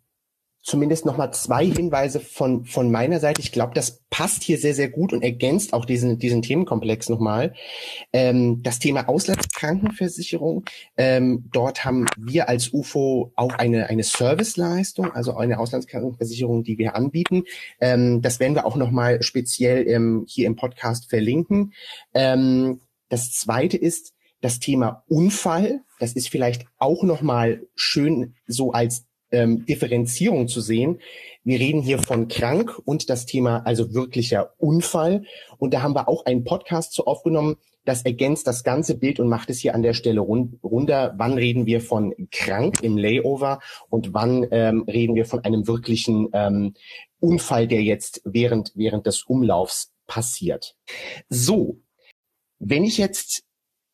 zumindest 0.62 1.06
nochmal 1.06 1.34
zwei 1.34 1.66
Hinweise 1.66 2.20
von, 2.20 2.66
von 2.66 2.92
meiner 2.92 3.20
Seite. 3.20 3.42
Ich 3.42 3.52
glaube, 3.52 3.74
das 3.74 4.02
passt 4.10 4.44
hier 4.44 4.58
sehr, 4.58 4.74
sehr 4.76 4.90
gut 4.90 5.14
und 5.14 5.24
ergänzt 5.24 5.74
auch 5.74 5.86
diesen, 5.86 6.20
diesen 6.20 6.42
Themenkomplex 6.42 7.10
nochmal. 7.10 7.54
Ähm, 8.14 8.62
das 8.62 8.80
Thema 8.80 9.08
Auslandskrankenversicherung. 9.08 10.66
Ähm, 10.98 11.50
dort 11.52 11.86
haben 11.86 12.06
wir 12.18 12.50
als 12.50 12.74
UFO 12.74 13.32
auch 13.36 13.54
eine, 13.54 13.88
eine 13.88 14.04
Serviceleistung, 14.04 15.12
also 15.12 15.36
eine 15.38 15.60
Auslandskrankenversicherung, 15.60 16.64
die 16.64 16.78
wir 16.78 16.96
anbieten. 16.96 17.44
Ähm, 17.80 18.22
das 18.22 18.40
werden 18.40 18.56
wir 18.56 18.66
auch 18.66 18.76
nochmal 18.76 19.24
speziell 19.24 19.88
ähm, 19.88 20.26
hier 20.28 20.46
im 20.46 20.56
Podcast 20.56 21.10
verlinken. 21.10 21.74
Ähm, 22.14 22.82
das 23.08 23.32
zweite 23.32 23.78
ist, 23.78 24.14
das 24.42 24.60
Thema 24.60 25.04
Unfall, 25.08 25.82
das 26.00 26.14
ist 26.14 26.30
vielleicht 26.30 26.66
auch 26.78 27.04
nochmal 27.04 27.68
schön 27.76 28.36
so 28.48 28.72
als 28.72 29.06
ähm, 29.32 29.66
Differenzierung 29.66 30.48
zu 30.48 30.62
sehen. 30.62 31.00
Wir 31.44 31.60
reden 31.60 31.82
hier 31.82 32.00
von 32.00 32.28
krank 32.28 32.80
und 32.86 33.10
das 33.10 33.26
Thema 33.26 33.60
also 33.66 33.94
wirklicher 33.94 34.54
Unfall. 34.58 35.24
Und 35.58 35.74
da 35.74 35.82
haben 35.82 35.96
wir 35.96 36.08
auch 36.08 36.26
einen 36.26 36.44
Podcast 36.44 36.94
zu 36.94 37.06
aufgenommen. 37.06 37.58
Das 37.86 38.04
ergänzt 38.04 38.46
das 38.48 38.64
ganze 38.64 38.98
Bild 38.98 39.20
und 39.20 39.30
macht 39.30 39.50
es 39.50 39.60
hier 39.60 39.74
an 39.74 39.82
der 39.82 39.94
Stelle 39.94 40.20
run 40.20 40.60
runter. 40.64 41.14
Wann 41.18 41.34
reden 41.34 41.66
wir 41.66 41.82
von 41.82 42.14
krank 42.32 42.82
im 42.82 42.98
Layover 42.98 43.60
und 43.90 44.14
wann 44.14 44.48
ähm, 44.52 44.84
reden 44.88 45.16
wir 45.16 45.26
von 45.26 45.44
einem 45.44 45.68
wirklichen 45.68 46.30
ähm, 46.34 46.74
Unfall, 47.20 47.68
der 47.68 47.82
jetzt 47.82 48.22
während, 48.26 48.72
während 48.76 49.06
des 49.06 49.24
Umlaufs 49.24 49.94
passiert. 50.08 50.76
So, 51.30 51.82
wenn 52.60 52.84
ich 52.84 52.98
jetzt 52.98 53.44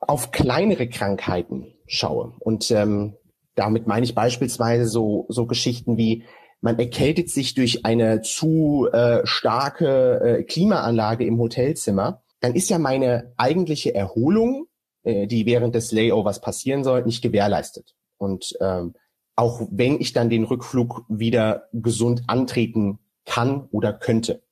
auf 0.07 0.31
kleinere 0.31 0.87
Krankheiten 0.87 1.73
schaue 1.87 2.33
und 2.39 2.71
ähm, 2.71 3.15
damit 3.55 3.87
meine 3.87 4.05
ich 4.05 4.15
beispielsweise 4.15 4.85
so, 4.85 5.25
so 5.29 5.45
Geschichten 5.45 5.97
wie, 5.97 6.23
man 6.61 6.77
erkältet 6.77 7.29
sich 7.29 7.53
durch 7.53 7.85
eine 7.85 8.21
zu 8.21 8.87
äh, 8.91 9.21
starke 9.25 10.19
äh, 10.39 10.43
Klimaanlage 10.43 11.25
im 11.25 11.39
Hotelzimmer, 11.39 12.23
dann 12.41 12.55
ist 12.55 12.69
ja 12.69 12.79
meine 12.79 13.33
eigentliche 13.37 13.95
Erholung, 13.95 14.67
äh, 15.03 15.27
die 15.27 15.45
während 15.45 15.75
des 15.75 15.91
Layovers 15.91 16.41
passieren 16.41 16.83
soll, 16.83 17.05
nicht 17.05 17.21
gewährleistet. 17.21 17.95
Und 18.17 18.57
ähm, 18.61 18.93
auch 19.35 19.61
wenn 19.69 19.99
ich 19.99 20.13
dann 20.13 20.29
den 20.29 20.43
Rückflug 20.43 21.03
wieder 21.09 21.67
gesund 21.73 22.23
antreten 22.27 22.99
kann 23.25 23.67
oder 23.71 23.93
könnte. 23.93 24.43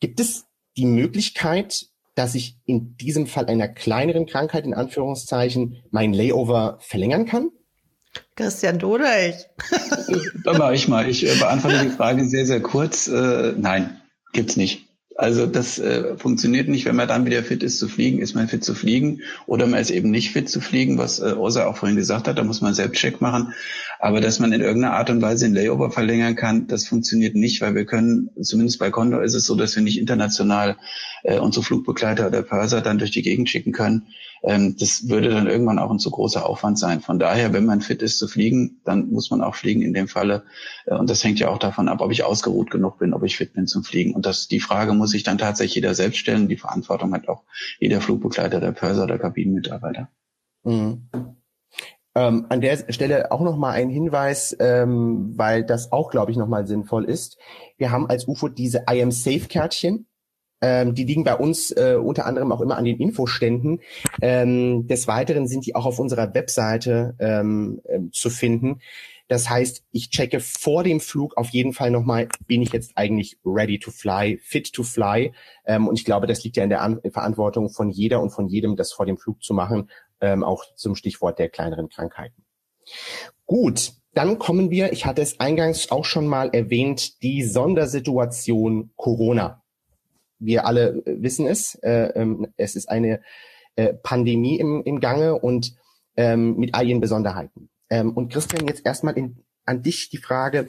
Gibt 0.00 0.20
es 0.20 0.46
die 0.76 0.86
Möglichkeit, 0.86 1.86
dass 2.14 2.34
ich 2.34 2.58
in 2.64 2.96
diesem 2.96 3.26
Fall 3.26 3.46
einer 3.46 3.68
kleineren 3.68 4.26
Krankheit 4.26 4.64
in 4.64 4.74
Anführungszeichen 4.74 5.82
mein 5.90 6.12
Layover 6.12 6.78
verlängern 6.80 7.26
kann? 7.26 7.50
Christian, 8.36 8.78
du 8.78 8.94
oder 8.94 9.28
ich? 9.28 9.36
Dann 10.44 10.56
mache 10.58 10.74
ich 10.74 10.88
mal. 10.88 11.08
Ich 11.08 11.26
äh, 11.26 11.34
beantworte 11.38 11.82
die 11.82 11.90
Frage 11.90 12.26
sehr, 12.26 12.44
sehr 12.44 12.60
kurz. 12.60 13.08
Äh, 13.08 13.54
nein, 13.56 14.00
gibt's 14.32 14.56
nicht. 14.56 14.88
Also 15.16 15.46
das 15.46 15.78
äh, 15.78 16.16
funktioniert 16.16 16.68
nicht, 16.68 16.84
wenn 16.86 16.96
man 16.96 17.08
dann 17.08 17.26
wieder 17.26 17.42
fit 17.42 17.62
ist 17.62 17.78
zu 17.78 17.88
fliegen, 17.88 18.20
ist 18.20 18.34
man 18.34 18.48
fit 18.48 18.64
zu 18.64 18.74
fliegen 18.74 19.20
oder 19.46 19.66
man 19.66 19.80
ist 19.80 19.90
eben 19.90 20.10
nicht 20.10 20.30
fit 20.30 20.48
zu 20.48 20.60
fliegen, 20.60 20.98
was 20.98 21.20
äh, 21.20 21.32
Osa 21.32 21.66
auch 21.66 21.76
vorhin 21.76 21.96
gesagt 21.96 22.28
hat, 22.28 22.38
da 22.38 22.44
muss 22.44 22.60
man 22.60 22.74
Selbstcheck 22.74 23.20
machen. 23.20 23.52
Aber 24.04 24.20
dass 24.20 24.40
man 24.40 24.52
in 24.52 24.60
irgendeiner 24.60 24.94
Art 24.94 25.10
und 25.10 25.22
Weise 25.22 25.44
den 25.44 25.54
Layover 25.54 25.92
verlängern 25.92 26.34
kann, 26.34 26.66
das 26.66 26.88
funktioniert 26.88 27.36
nicht, 27.36 27.60
weil 27.60 27.76
wir 27.76 27.84
können, 27.84 28.30
zumindest 28.42 28.80
bei 28.80 28.90
Condor 28.90 29.22
ist 29.22 29.34
es 29.34 29.46
so, 29.46 29.54
dass 29.54 29.76
wir 29.76 29.82
nicht 29.84 29.96
international 29.96 30.76
äh, 31.22 31.38
unsere 31.38 31.64
Flugbegleiter 31.64 32.26
oder 32.26 32.42
Purser 32.42 32.80
dann 32.80 32.98
durch 32.98 33.12
die 33.12 33.22
Gegend 33.22 33.48
schicken 33.48 33.70
können. 33.70 34.08
Ähm, 34.42 34.74
das 34.76 35.08
würde 35.08 35.28
dann 35.28 35.46
irgendwann 35.46 35.78
auch 35.78 35.92
ein 35.92 36.00
zu 36.00 36.10
großer 36.10 36.44
Aufwand 36.44 36.80
sein. 36.80 37.00
Von 37.00 37.20
daher, 37.20 37.52
wenn 37.52 37.64
man 37.64 37.80
fit 37.80 38.02
ist 38.02 38.18
zu 38.18 38.26
fliegen, 38.26 38.80
dann 38.84 39.08
muss 39.08 39.30
man 39.30 39.40
auch 39.40 39.54
fliegen 39.54 39.82
in 39.82 39.94
dem 39.94 40.08
Falle. 40.08 40.42
Äh, 40.84 40.96
und 40.96 41.08
das 41.08 41.22
hängt 41.22 41.38
ja 41.38 41.48
auch 41.48 41.58
davon 41.58 41.88
ab, 41.88 42.00
ob 42.00 42.10
ich 42.10 42.24
ausgeruht 42.24 42.72
genug 42.72 42.98
bin, 42.98 43.14
ob 43.14 43.22
ich 43.22 43.36
fit 43.36 43.52
bin 43.52 43.68
zum 43.68 43.84
Fliegen. 43.84 44.14
Und 44.14 44.26
das, 44.26 44.48
die 44.48 44.58
Frage 44.58 44.94
muss 44.94 45.12
sich 45.12 45.22
dann 45.22 45.38
tatsächlich 45.38 45.76
jeder 45.76 45.94
selbst 45.94 46.18
stellen. 46.18 46.48
Die 46.48 46.56
Verantwortung 46.56 47.14
hat 47.14 47.28
auch 47.28 47.44
jeder 47.78 48.00
Flugbegleiter, 48.00 48.58
der 48.58 48.72
Purser 48.72 49.04
oder 49.04 49.20
Kabinenmitarbeiter. 49.20 50.08
Mhm. 50.64 51.08
Ähm, 52.14 52.46
an 52.50 52.60
der 52.60 52.92
Stelle 52.92 53.32
auch 53.32 53.40
nochmal 53.40 53.72
ein 53.74 53.88
Hinweis, 53.88 54.54
ähm, 54.60 55.32
weil 55.36 55.64
das 55.64 55.92
auch, 55.92 56.10
glaube 56.10 56.30
ich, 56.30 56.36
nochmal 56.36 56.66
sinnvoll 56.66 57.04
ist. 57.04 57.38
Wir 57.78 57.90
haben 57.90 58.08
als 58.08 58.28
UFO 58.28 58.48
diese 58.48 58.84
I 58.90 59.02
am 59.02 59.10
Safe 59.10 59.46
Kärtchen. 59.48 60.06
Ähm, 60.60 60.94
die 60.94 61.04
liegen 61.04 61.24
bei 61.24 61.34
uns 61.34 61.72
äh, 61.72 61.96
unter 62.00 62.24
anderem 62.26 62.52
auch 62.52 62.60
immer 62.60 62.76
an 62.76 62.84
den 62.84 63.00
Infoständen. 63.00 63.80
Ähm, 64.20 64.86
des 64.86 65.08
Weiteren 65.08 65.48
sind 65.48 65.66
die 65.66 65.74
auch 65.74 65.86
auf 65.86 65.98
unserer 65.98 66.34
Webseite 66.34 67.16
ähm, 67.18 67.80
äh, 67.84 67.98
zu 68.12 68.30
finden. 68.30 68.80
Das 69.26 69.48
heißt, 69.48 69.84
ich 69.92 70.10
checke 70.10 70.40
vor 70.40 70.84
dem 70.84 71.00
Flug 71.00 71.36
auf 71.38 71.48
jeden 71.48 71.72
Fall 71.72 71.90
nochmal, 71.90 72.28
bin 72.46 72.60
ich 72.60 72.72
jetzt 72.72 72.92
eigentlich 72.96 73.38
ready 73.44 73.78
to 73.78 73.90
fly, 73.90 74.38
fit 74.42 74.72
to 74.72 74.82
fly. 74.82 75.32
Ähm, 75.64 75.88
und 75.88 75.98
ich 75.98 76.04
glaube, 76.04 76.26
das 76.26 76.44
liegt 76.44 76.58
ja 76.58 76.64
in 76.64 76.70
der 76.70 76.82
An 76.82 77.00
Verantwortung 77.10 77.70
von 77.70 77.88
jeder 77.88 78.20
und 78.20 78.30
von 78.30 78.46
jedem, 78.46 78.76
das 78.76 78.92
vor 78.92 79.06
dem 79.06 79.16
Flug 79.16 79.42
zu 79.42 79.54
machen, 79.54 79.88
ähm, 80.22 80.42
auch 80.42 80.64
zum 80.76 80.94
Stichwort 80.94 81.38
der 81.38 81.50
kleineren 81.50 81.90
Krankheiten. 81.90 82.44
Gut, 83.44 83.92
dann 84.14 84.38
kommen 84.38 84.70
wir, 84.70 84.92
ich 84.92 85.04
hatte 85.04 85.20
es 85.20 85.38
eingangs 85.40 85.90
auch 85.90 86.06
schon 86.06 86.26
mal 86.26 86.48
erwähnt, 86.54 87.22
die 87.22 87.44
Sondersituation 87.44 88.92
Corona 88.96 89.62
wir 90.44 90.66
alle 90.66 91.02
äh, 91.06 91.22
wissen 91.22 91.46
es, 91.46 91.74
äh, 91.76 92.12
ähm, 92.14 92.48
es 92.56 92.76
ist 92.76 92.88
eine 92.88 93.22
äh, 93.76 93.94
Pandemie 93.94 94.58
im, 94.58 94.82
im 94.84 95.00
Gange 95.00 95.38
und 95.38 95.74
ähm, 96.16 96.56
mit 96.56 96.74
all 96.74 96.86
ihren 96.86 97.00
Besonderheiten. 97.00 97.70
Ähm, 97.88 98.12
und 98.12 98.32
Christian, 98.32 98.66
jetzt 98.66 98.84
erstmal 98.84 99.16
in, 99.16 99.44
an 99.64 99.82
dich 99.82 100.10
die 100.10 100.18
Frage, 100.18 100.68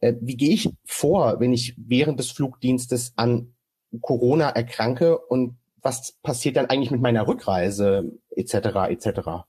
äh, 0.00 0.14
wie 0.20 0.36
gehe 0.36 0.52
ich 0.52 0.70
vor, 0.84 1.40
wenn 1.40 1.52
ich 1.52 1.74
während 1.76 2.20
des 2.20 2.30
Flugdienstes 2.30 3.14
an 3.16 3.54
Corona 4.00 4.50
erkranke 4.50 5.18
und 5.18 5.56
was 5.86 6.12
passiert 6.22 6.56
dann 6.56 6.66
eigentlich 6.66 6.90
mit 6.90 7.00
meiner 7.00 7.28
Rückreise 7.28 8.18
etc. 8.34 8.54
etc.? 8.90 9.46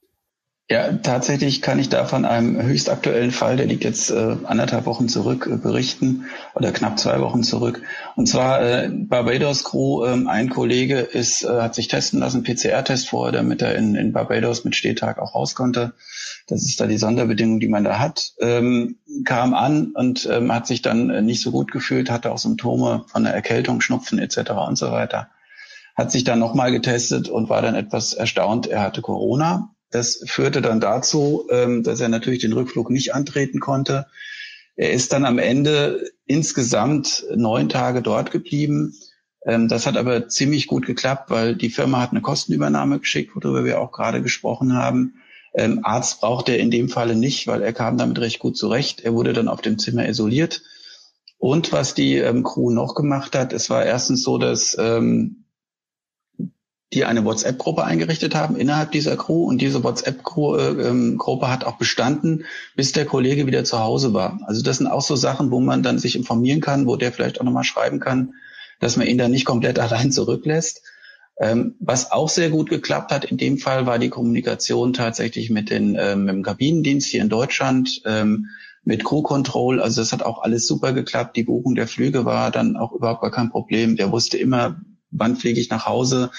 Ja, 0.70 0.91
tatsächlich 0.91 1.62
kann 1.62 1.79
ich 1.79 1.88
da 1.88 2.03
von 2.03 2.25
einem 2.25 2.62
höchst 2.62 2.89
aktuellen 2.89 3.32
Fall, 3.32 3.56
der 3.56 3.67
liegt 3.67 3.86
jetzt 3.86 4.12
äh, 4.12 4.36
anderthalb 4.44 4.86
Wochen 4.86 5.08
zurück, 5.08 5.50
äh, 5.50 5.56
berichten 5.56 6.25
oder 6.56 6.74
knapp 6.74 7.00
zwei 7.00 7.22
Wochen 7.22 7.41
zurück. 7.41 7.82
Und 8.17 8.27
zwar 8.27 8.62
äh, 8.62 8.89
Barbados 8.91 9.63
Crew, 9.63 10.03
äh, 10.03 10.27
ein 10.27 10.50
Kollege 10.50 11.00
ist, 11.00 11.44
äh, 11.44 11.62
hat 11.62 11.74
sich 11.74 11.88
testen 11.88 12.20
lassen, 12.20 12.44
PCR-Test 12.44 13.08
vorher, 13.08 13.32
damit 13.32 13.62
er 13.62 13.75
in, 13.75 13.96
in 13.96 14.12
Barbados 14.12 14.65
mit 14.65 14.75
Stehtag 14.75 15.20
auch 15.20 15.36
raus 15.36 15.56
konnte. 15.56 15.94
Das 16.48 16.63
ist 16.63 16.82
da 16.82 16.86
die 16.86 16.98
Sonderbedingung, 16.98 17.62
die 17.62 17.70
man 17.70 17.86
da 17.86 17.98
hat. 17.98 18.34
Ähm, 18.41 18.98
kam 19.24 19.53
an 19.53 19.94
und 19.96 20.27
ähm, 20.29 20.53
hat 20.53 20.67
sich 20.67 20.82
dann 20.82 21.10
äh, 21.10 21.22
nicht 21.22 21.41
so 21.41 21.51
gut 21.51 21.72
gefühlt, 21.72 22.12
hatte 22.12 22.32
auch 22.32 22.38
Symptome 22.38 23.06
von 23.08 23.24
der 23.24 23.34
Erkältung, 23.34 23.79
Schnupfen 23.79 24.20
etc. 24.20 24.51
und 24.67 24.77
so 24.77 24.91
weiter. 24.91 25.29
Hat 25.98 26.12
sich 26.12 26.24
dann 26.24 26.39
nochmal 26.39 26.72
getestet 26.72 27.27
und 27.27 27.50
war 27.50 27.62
dann 27.62 27.75
etwas 27.75 28.13
erstaunt, 28.13 28.68
er 28.68 28.82
hatte 28.82 29.01
Corona 29.01 29.74
das 29.89 30.24
führte 30.25 30.62
dann 30.62 30.80
dazu, 30.80 31.48
ähm, 31.50 31.84
dass 31.84 32.00
er 32.00 32.10
natürlich 32.10 32.39
den 32.39 32.54
Rückflug 32.54 32.89
nicht 32.89 33.13
antreten 33.13 33.60
konnte. 33.60 34.08
Er 34.75 34.92
ist 34.92 35.13
dann 35.13 35.25
am 35.25 35.39
Ende 35.39 36.12
insgesamt 36.25 37.25
neun 37.36 37.70
Tage 37.70 38.01
dort 38.01 38.32
geblieben. 38.32 38.96
Ähm, 39.46 39.68
das 39.68 39.88
hat 39.88 39.98
aber 39.98 40.27
ziemlich 40.27 40.68
gut 40.68 40.86
geklappt, 40.86 41.30
weil 41.30 41.56
die 41.56 41.70
Firma 41.70 42.01
hat 42.01 42.12
eine 42.12 42.22
Kostenübernahme 42.22 43.00
geschickt, 43.00 43.36
worüber 43.36 43.63
wir 43.63 43.80
auch 43.80 43.92
gerade 43.92 44.22
gesprochen 44.22 44.74
haben. 44.74 45.16
Ähm, 45.56 45.80
Arzt 45.84 46.20
braucht 46.20 46.50
er 46.50 46.60
in 46.60 46.70
dem 46.70 46.89
Falle 46.89 47.16
nicht, 47.16 47.48
weil 47.48 47.62
er 47.62 47.74
kam 47.74 47.98
damit 47.98 48.20
recht 48.20 48.39
gut 48.39 48.58
zurecht. 48.58 49.01
Er 49.01 49.13
wurde 49.13 49.34
dann 49.34 49.48
auf 49.48 49.62
dem 49.62 49.80
Zimmer 49.80 50.08
isoliert 50.08 50.62
Und 51.38 51.72
was 51.72 51.96
die 51.96 52.22
Crew 52.44 52.72
noch 52.72 52.94
gemacht 52.94 53.36
hat, 53.36 53.54
es 53.54 53.70
war 53.70 53.86
erstens 53.86 54.22
so, 54.24 54.38
dass 54.38 54.77
die 56.94 57.03
eine 57.03 57.25
WhatsApp-Gruppe 57.25 57.84
eingerichtet 57.84 58.34
haben 58.34 58.56
innerhalb 58.56 58.91
dieser 58.91 59.17
Crew 59.17 59.44
und 59.44 59.62
diese 59.62 59.84
WhatsApp-Gruppe 59.84 60.77
äh, 60.79 60.88
ähm, 60.88 61.20
hat 61.41 61.65
auch 61.65 61.77
bestanden, 61.77 62.46
bis 62.75 62.94
der 62.94 63.06
Kollege 63.06 63.46
wieder 63.46 63.65
zu 63.65 63.79
Hause 63.79 64.13
war. 64.13 64.39
Also 64.46 64.63
das 64.63 64.77
sind 64.77 64.88
auch 64.88 65.01
so 65.01 65.15
Sachen, 65.15 65.51
wo 65.51 65.60
man 65.60 65.84
dann 65.84 66.00
sich 66.00 66.15
informieren 66.15 66.62
kann, 66.62 66.88
wo 66.88 66.96
der 66.96 67.12
vielleicht 67.12 67.41
auch 67.41 67.46
nochmal 67.46 67.65
schreiben 67.65 68.00
kann, 68.00 68.34
dass 68.79 68.96
man 68.96 69.08
ihn 69.08 69.17
da 69.17 69.27
nicht 69.27 69.46
komplett 69.46 69.79
allein 69.79 70.12
zurücklässt. 70.12 70.82
Ähm, 71.39 71.75
was 71.79 72.12
auch 72.12 72.29
sehr 72.29 72.50
gut 72.50 72.70
geklappt 72.70 73.12
hat 73.12 73.25
in 73.25 73.38
dem 73.38 73.58
Fall 73.58 73.86
war 73.86 74.00
die 74.00 74.10
Kommunikation 74.10 74.94
tatsächlich 74.94 75.51
mit, 75.51 75.70
den, 75.70 75.96
ähm, 76.00 76.24
mit 76.24 76.34
dem 76.34 76.44
Kabinendienst 76.44 77.10
hier 77.10 77.22
in 77.22 77.29
Deutschland, 77.29 78.01
mit 78.84 79.03
Crew 79.03 79.22
Control. 79.22 79.82
Also 79.82 80.01
das 80.01 80.13
hat 80.13 80.24
auch 80.24 80.41
alles 80.41 80.65
super 80.65 80.94
geklappt. 80.94 81.36
Die 81.36 81.44
Buchung 81.44 81.75
der 81.75 81.88
Flüge 81.88 82.24
war 82.24 82.50
dann 82.51 82.77
auch 82.77 82.94
überhaupt 82.94 83.22
gar 83.22 83.32
kein 83.32 83.50
Problem. 83.50 83.98
Der 83.98 84.13
wusste 84.13 84.38
immer, 84.38 84.79
wann 85.12 85.36
fliege 85.36 85.60
ich 85.60 85.70
nach 85.70 85.86
Hause. 85.86 86.32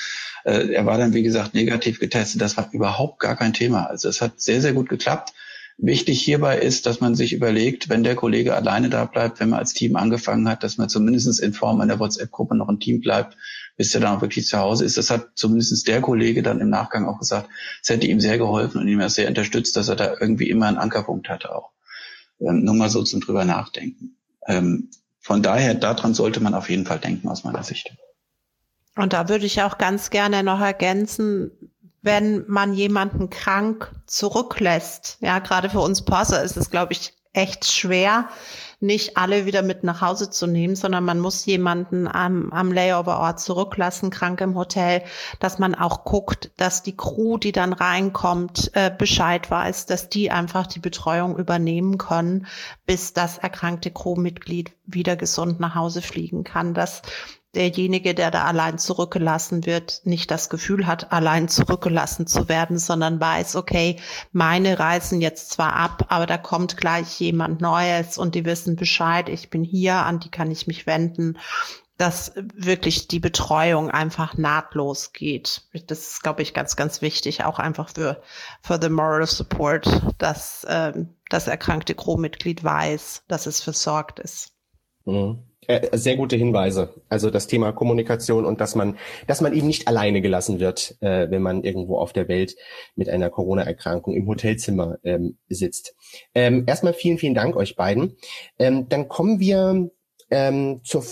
Äh, 0.45 0.73
er 0.73 0.87
war 0.87 0.99
dann, 0.99 1.15
wie 1.15 1.23
gesagt, 1.23 1.55
negativ 1.55 2.01
getestet. 2.01 2.41
Das 2.41 2.57
war 2.57 2.69
überhaupt 2.73 3.21
gar 3.21 3.37
kein 3.37 3.53
Thema. 3.53 3.87
Also 3.87 4.09
es 4.09 4.21
hat 4.21 4.41
sehr, 4.41 4.61
sehr 4.61 4.73
gut 4.73 4.89
geklappt. 4.89 5.33
Wichtig 5.81 6.21
hierbei 6.21 6.59
ist, 6.59 6.87
dass 6.87 7.01
man 7.01 7.15
sich 7.15 7.33
überlegt, 7.33 7.89
wenn 7.89 8.03
der 8.03 8.17
Kollege 8.17 8.57
alleine 8.57 8.91
da 8.91 9.05
bleibt, 9.05 9.39
wenn 9.39 9.51
man 9.51 9.61
als 9.61 9.75
Team 9.75 9.95
angefangen 9.95 10.49
hat, 10.49 10.65
dass 10.65 10.77
man 10.77 10.89
zumindest 10.89 11.41
in 11.41 11.53
Form 11.53 11.81
einer 11.81 12.01
WhatsApp-Gruppe 12.01 12.57
noch 12.57 12.69
ein 12.69 12.81
Team 12.81 13.01
bleibt, 13.01 13.37
bis 13.77 13.95
er 13.95 14.01
dann 14.01 14.17
auch 14.17 14.21
wirklich 14.21 14.49
zu 14.49 14.59
Hause 14.59 14.85
ist. 14.85 14.97
Das 14.97 15.09
hat 15.11 15.29
zumindest 15.37 15.87
der 15.87 16.01
Kollege 16.01 16.43
dann 16.43 16.61
im 16.61 16.69
Nachgang 16.69 17.07
auch 17.07 17.21
gesagt, 17.21 17.49
es 17.81 17.91
hätte 17.91 18.09
ihm 18.09 18.19
sehr 18.19 18.39
geholfen 18.39 18.81
und 18.81 18.89
ihm 18.89 19.09
sehr 19.09 19.29
unterstützt, 19.29 19.77
dass 19.77 19.89
er 19.89 19.95
da 19.95 20.17
irgendwie 20.19 20.51
immer 20.51 20.67
einen 20.67 20.79
Ankerpunkt 20.79 21.29
hatte 21.29 21.55
auch. 21.55 21.71
Ähm, 22.41 22.65
nur 22.65 22.75
mal 22.75 22.91
so 22.91 23.05
zum 23.05 23.21
drüber 23.21 23.45
nachdenken. 23.45 24.17
Ähm, 24.49 24.91
von 25.21 25.43
daher, 25.43 25.75
daran 25.75 26.13
sollte 26.13 26.41
man 26.41 26.55
auf 26.55 26.71
jeden 26.71 26.87
Fall 26.87 26.99
denken 26.99 27.29
aus 27.29 27.45
meiner 27.45 27.63
Sicht. 27.63 27.95
Und 28.99 29.13
da 29.13 29.29
würde 29.29 29.47
ich 29.47 29.63
auch 29.63 29.79
ganz 29.79 30.11
gerne 30.11 30.43
noch 30.43 30.61
ergänzen, 30.61 31.53
wenn 32.03 32.45
man 32.49 32.75
jemanden 32.75 33.31
krank 33.31 33.93
zurücklässt. 34.07 35.19
Ja, 35.21 35.39
gerade 35.39 35.71
für 35.71 35.79
uns 35.79 36.05
Passer 36.05 36.43
ist 36.43 36.57
es, 36.57 36.69
glaube 36.69 36.95
ich, 36.95 37.13
echt 37.33 37.71
schwer, 37.71 38.29
nicht 38.81 39.17
alle 39.17 39.47
wieder 39.47 39.63
mit 39.63 39.85
nach 39.85 40.01
Hause 40.01 40.31
zu 40.31 40.49
nehmen, 40.49 40.75
sondern 40.75 41.05
man 41.05 41.21
muss 41.21 41.47
jemanden 41.47 42.09
am, 42.09 42.53
am 42.53 42.73
Layover-Ort 42.73 43.39
zurücklassen, 43.39 44.11
krank 44.11 44.41
im 44.41 44.57
Hotel, 44.57 45.03
dass 45.39 45.61
man 45.61 45.77
auch 45.77 46.05
guckt, 46.05 46.51
dass 46.57 46.83
die 46.83 46.97
Crew, 46.97 47.39
die 47.39 47.53
dann 47.53 47.73
reinkommt, 47.73 48.73
äh, 48.75 48.91
Bescheid 48.91 49.49
weiß, 49.49 49.87
dass 49.87 50.09
die 50.09 50.33
einfach 50.33 50.67
die 50.67 50.81
Betreuung 50.81 51.39
übernehmen 51.39 51.99
können, 51.99 52.47
bis 52.85 53.13
das 53.13 53.39
erkrankte 53.39 53.93
Crewmitglied 53.93 54.73
wieder 54.87 55.15
gesund 55.15 55.61
nach 55.61 55.77
Hause 55.77 56.03
fliegen 56.03 56.43
kann. 56.43 56.75
Das 56.75 57.03
derjenige, 57.55 58.15
der 58.15 58.31
da 58.31 58.45
allein 58.45 58.79
zurückgelassen 58.79 59.65
wird, 59.67 60.03
nicht 60.05 60.31
das 60.31 60.51
Gefühl 60.51 60.87
hat, 60.87 61.13
allein 61.13 61.49
zurückgelassen 61.49 62.27
zu 62.27 62.49
werden, 62.49 62.79
sondern 62.79 63.21
weiß, 63.21 63.57
okay, 63.57 63.99
meine 64.33 64.79
reisen 64.79 65.21
jetzt 65.21 65.51
zwar 65.51 65.75
ab, 65.75 66.07
aber 66.09 66.27
da 66.27 66.39
kommt 66.39 66.77
gleich 66.77 67.19
jemand 67.21 67.61
Neues 67.61 68.19
und 68.19 68.35
die 68.35 68.45
wissen 68.45 68.77
Bescheid, 68.77 69.29
ich 69.29 69.51
bin 69.51 69.65
hier, 69.65 69.95
an 69.95 70.21
die 70.21 70.31
kann 70.31 70.51
ich 70.51 70.67
mich 70.67 70.87
wenden 70.87 71.39
dass 71.99 72.33
wirklich 72.37 73.09
die 73.09 73.19
Betreuung 73.19 73.91
einfach 73.91 74.37
nahtlos 74.37 75.13
geht. 75.13 75.63
Das 75.89 76.13
ist, 76.13 76.23
glaube 76.23 76.43
ich, 76.43 76.55
ganz, 76.55 76.77
ganz 76.77 77.03
wichtig, 77.03 77.43
auch 77.45 77.59
einfach 77.59 77.91
für, 77.93 78.23
für 78.63 78.79
the 78.81 78.89
moral 78.89 79.27
support, 79.27 80.01
dass 80.17 80.65
ähm, 80.69 81.17
das 81.29 81.49
erkrankte 81.49 81.97
Crewmitglied 81.97 82.63
weiß, 82.63 83.25
dass 83.27 83.47
es 83.47 83.61
versorgt 83.61 84.21
ist. 84.21 84.53
Mhm. 85.05 85.48
Äh, 85.69 85.99
sehr 85.99 86.17
gute 86.17 86.35
Hinweise. 86.35 86.95
Also 87.11 87.31
das 87.31 87.47
Thema 87.47 87.73
Kommunikation 87.73 88.47
und 88.47 88.59
dass 88.59 88.75
man, 88.75 88.97
dass 89.27 89.43
man 89.43 89.53
eben 89.53 89.67
nicht 89.67 89.87
alleine 89.87 90.23
gelassen 90.23 90.61
wird, 90.61 90.97
äh, 91.01 91.31
wenn 91.31 91.43
man 91.43 91.63
irgendwo 91.63 91.99
auf 91.99 92.15
der 92.15 92.27
Welt 92.27 92.57
mit 92.97 93.11
einer 93.11 93.29
Corona-Erkrankung 93.29 94.15
im 94.15 94.27
Hotelzimmer 94.27 94.97
ähm, 95.05 95.37
sitzt. 95.51 95.95
Ähm, 96.35 96.65
erstmal 96.67 96.95
vielen, 96.95 97.19
vielen 97.19 97.35
Dank 97.35 97.55
euch 97.55 97.77
beiden. 97.77 98.17
Ähm, 98.59 98.89
dann 98.89 99.09
kommen 99.09 99.41
wir 99.41 99.91
ähm, 100.31 100.81
zur, 100.85 101.05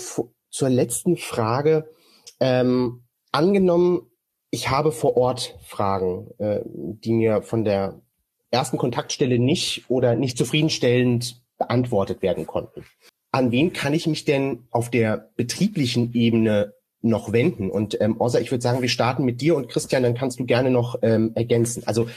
zur 0.49 0.69
letzten 0.69 1.17
Frage. 1.17 1.91
Ähm, 2.39 3.03
angenommen, 3.31 4.09
ich 4.49 4.71
habe 4.71 4.91
vor 4.91 5.17
Ort 5.17 5.55
Fragen, 5.61 6.31
äh, 6.39 6.61
die 6.65 7.13
mir 7.13 7.43
von 7.43 7.63
der 7.63 8.01
ersten 8.49 8.79
Kontaktstelle 8.79 9.37
nicht 9.37 9.87
oder 9.87 10.15
nicht 10.15 10.35
zufriedenstellend 10.35 11.43
beantwortet 11.59 12.23
werden 12.23 12.47
konnten 12.47 12.83
an 13.31 13.51
wen 13.51 13.73
kann 13.73 13.93
ich 13.93 14.07
mich 14.07 14.25
denn 14.25 14.67
auf 14.71 14.89
der 14.89 15.29
betrieblichen 15.35 16.13
Ebene 16.13 16.73
noch 17.01 17.31
wenden? 17.31 17.69
Und 17.69 17.99
ähm, 18.01 18.19
Orsa, 18.19 18.39
ich 18.39 18.51
würde 18.51 18.61
sagen, 18.61 18.81
wir 18.81 18.89
starten 18.89 19.25
mit 19.25 19.41
dir 19.41 19.55
und 19.55 19.69
Christian, 19.69 20.03
dann 20.03 20.15
kannst 20.15 20.39
du 20.39 20.45
gerne 20.45 20.71
noch 20.71 20.95
ähm, 21.01 21.31
ergänzen. 21.35 21.83
Also 21.85 22.09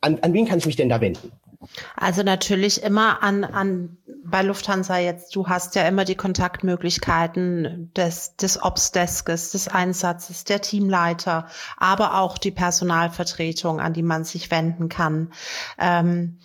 an, 0.00 0.18
an 0.20 0.32
wen 0.32 0.46
kann 0.46 0.58
ich 0.58 0.66
mich 0.66 0.76
denn 0.76 0.88
da 0.88 1.00
wenden? 1.00 1.32
Also 1.96 2.22
natürlich 2.22 2.82
immer 2.82 3.22
an, 3.22 3.44
an 3.44 3.98
bei 4.24 4.42
Lufthansa 4.42 4.98
jetzt, 4.98 5.34
du 5.36 5.48
hast 5.48 5.74
ja 5.74 5.86
immer 5.86 6.04
die 6.04 6.14
Kontaktmöglichkeiten 6.14 7.92
des, 7.96 8.36
des 8.36 8.62
Ops-Deskes, 8.62 9.50
des 9.50 9.68
Einsatzes, 9.68 10.44
der 10.44 10.60
Teamleiter, 10.60 11.46
aber 11.76 12.18
auch 12.20 12.38
die 12.38 12.50
Personalvertretung, 12.50 13.80
an 13.80 13.92
die 13.92 14.02
man 14.02 14.24
sich 14.24 14.50
wenden 14.50 14.88
kann. 14.88 15.32
Ähm, 15.78 16.38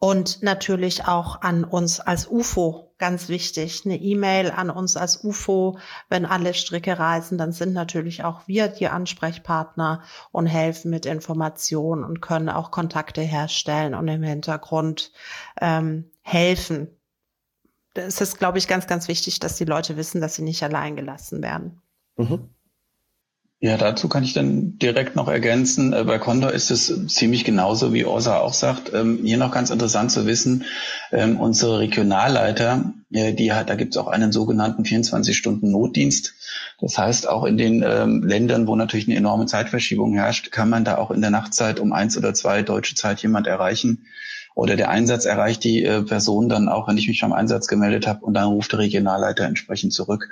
und 0.00 0.42
natürlich 0.42 1.06
auch 1.06 1.42
an 1.42 1.64
uns 1.64 1.98
als 1.98 2.28
UFO, 2.28 2.92
ganz 2.98 3.28
wichtig. 3.28 3.82
Eine 3.84 3.96
E-Mail 3.96 4.52
an 4.52 4.70
uns 4.70 4.96
als 4.96 5.24
UFO, 5.24 5.78
wenn 6.08 6.24
alle 6.24 6.54
Stricke 6.54 6.98
reisen, 6.98 7.36
dann 7.36 7.52
sind 7.52 7.72
natürlich 7.72 8.22
auch 8.22 8.46
wir 8.46 8.68
die 8.68 8.88
Ansprechpartner 8.88 10.02
und 10.30 10.46
helfen 10.46 10.90
mit 10.90 11.04
Informationen 11.04 12.04
und 12.04 12.20
können 12.20 12.48
auch 12.48 12.70
Kontakte 12.70 13.22
herstellen 13.22 13.94
und 13.94 14.06
im 14.06 14.22
Hintergrund 14.22 15.12
ähm, 15.60 16.10
helfen. 16.22 16.88
Es 17.94 18.20
ist, 18.20 18.38
glaube 18.38 18.58
ich, 18.58 18.68
ganz, 18.68 18.86
ganz 18.86 19.08
wichtig, 19.08 19.40
dass 19.40 19.56
die 19.56 19.64
Leute 19.64 19.96
wissen, 19.96 20.20
dass 20.20 20.36
sie 20.36 20.42
nicht 20.42 20.62
allein 20.62 20.94
gelassen 20.94 21.42
werden. 21.42 21.82
Mhm. 22.16 22.50
Ja, 23.60 23.76
dazu 23.76 24.08
kann 24.08 24.22
ich 24.22 24.34
dann 24.34 24.78
direkt 24.78 25.16
noch 25.16 25.26
ergänzen, 25.26 25.92
äh, 25.92 26.04
bei 26.04 26.20
Condor 26.20 26.52
ist 26.52 26.70
es 26.70 27.08
ziemlich 27.08 27.42
genauso, 27.42 27.92
wie 27.92 28.04
Orsa 28.04 28.38
auch 28.38 28.52
sagt. 28.52 28.92
Ähm, 28.94 29.18
hier 29.24 29.36
noch 29.36 29.50
ganz 29.50 29.70
interessant 29.70 30.12
zu 30.12 30.26
wissen, 30.26 30.64
ähm, 31.10 31.40
unsere 31.40 31.80
Regionalleiter, 31.80 32.92
äh, 33.10 33.32
die 33.32 33.52
hat, 33.52 33.68
da 33.68 33.74
gibt 33.74 33.94
es 33.94 33.96
auch 33.96 34.06
einen 34.06 34.30
sogenannten 34.30 34.84
24-Stunden-Notdienst. 34.84 36.34
Das 36.80 36.98
heißt, 36.98 37.28
auch 37.28 37.42
in 37.42 37.58
den 37.58 37.82
ähm, 37.82 38.22
Ländern, 38.22 38.68
wo 38.68 38.76
natürlich 38.76 39.08
eine 39.08 39.16
enorme 39.16 39.46
Zeitverschiebung 39.46 40.14
herrscht, 40.14 40.52
kann 40.52 40.70
man 40.70 40.84
da 40.84 40.96
auch 40.96 41.10
in 41.10 41.20
der 41.20 41.30
Nachtzeit 41.30 41.80
um 41.80 41.92
eins 41.92 42.16
oder 42.16 42.34
zwei 42.34 42.62
deutsche 42.62 42.94
Zeit 42.94 43.20
jemand 43.22 43.48
erreichen, 43.48 44.06
oder 44.58 44.74
der 44.74 44.90
Einsatz 44.90 45.24
erreicht 45.24 45.62
die 45.62 45.84
äh, 45.84 46.02
Person 46.02 46.48
dann 46.48 46.68
auch, 46.68 46.88
wenn 46.88 46.98
ich 46.98 47.06
mich 47.06 47.20
beim 47.20 47.32
Einsatz 47.32 47.68
gemeldet 47.68 48.08
habe 48.08 48.24
und 48.24 48.34
dann 48.34 48.48
ruft 48.48 48.72
der 48.72 48.80
Regionalleiter 48.80 49.44
entsprechend 49.44 49.92
zurück. 49.92 50.28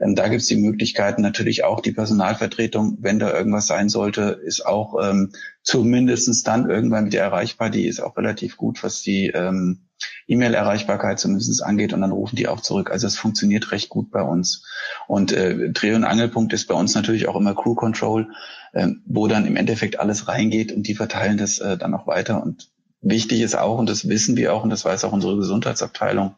Ähm, 0.00 0.14
da 0.14 0.28
gibt 0.28 0.40
es 0.40 0.48
die 0.48 0.56
Möglichkeiten 0.56 1.20
natürlich 1.20 1.62
auch 1.62 1.80
die 1.80 1.92
Personalvertretung, 1.92 2.96
wenn 3.02 3.18
da 3.18 3.30
irgendwas 3.30 3.66
sein 3.66 3.90
sollte, 3.90 4.40
ist 4.42 4.64
auch 4.64 4.94
ähm, 5.04 5.32
zumindestens 5.62 6.42
dann 6.42 6.70
irgendwann 6.70 7.04
wieder 7.04 7.20
erreichbar. 7.20 7.68
Die 7.68 7.86
ist 7.86 8.00
auch 8.00 8.16
relativ 8.16 8.56
gut, 8.56 8.82
was 8.82 9.02
die 9.02 9.26
ähm, 9.26 9.82
E-Mail-Erreichbarkeit 10.26 11.18
zumindest 11.18 11.62
angeht 11.62 11.92
und 11.92 12.00
dann 12.00 12.12
rufen 12.12 12.36
die 12.36 12.48
auch 12.48 12.62
zurück. 12.62 12.90
Also 12.90 13.06
es 13.06 13.18
funktioniert 13.18 13.72
recht 13.72 13.90
gut 13.90 14.10
bei 14.10 14.22
uns. 14.22 14.64
Und 15.06 15.32
äh, 15.32 15.70
Dreh- 15.70 15.92
und 15.92 16.04
Angelpunkt 16.04 16.54
ist 16.54 16.66
bei 16.66 16.74
uns 16.74 16.94
natürlich 16.94 17.28
auch 17.28 17.36
immer 17.36 17.54
Crew 17.54 17.74
Control, 17.74 18.28
äh, 18.72 18.88
wo 19.04 19.26
dann 19.26 19.44
im 19.44 19.56
Endeffekt 19.56 20.00
alles 20.00 20.28
reingeht 20.28 20.72
und 20.72 20.88
die 20.88 20.94
verteilen 20.94 21.36
das 21.36 21.58
äh, 21.58 21.76
dann 21.76 21.92
auch 21.92 22.06
weiter. 22.06 22.42
Und 22.42 22.70
Wichtig 23.08 23.40
ist 23.40 23.56
auch, 23.56 23.78
und 23.78 23.88
das 23.88 24.08
wissen 24.08 24.36
wir 24.36 24.52
auch, 24.52 24.64
und 24.64 24.70
das 24.70 24.84
weiß 24.84 25.04
auch 25.04 25.12
unsere 25.12 25.36
Gesundheitsabteilung 25.36 26.34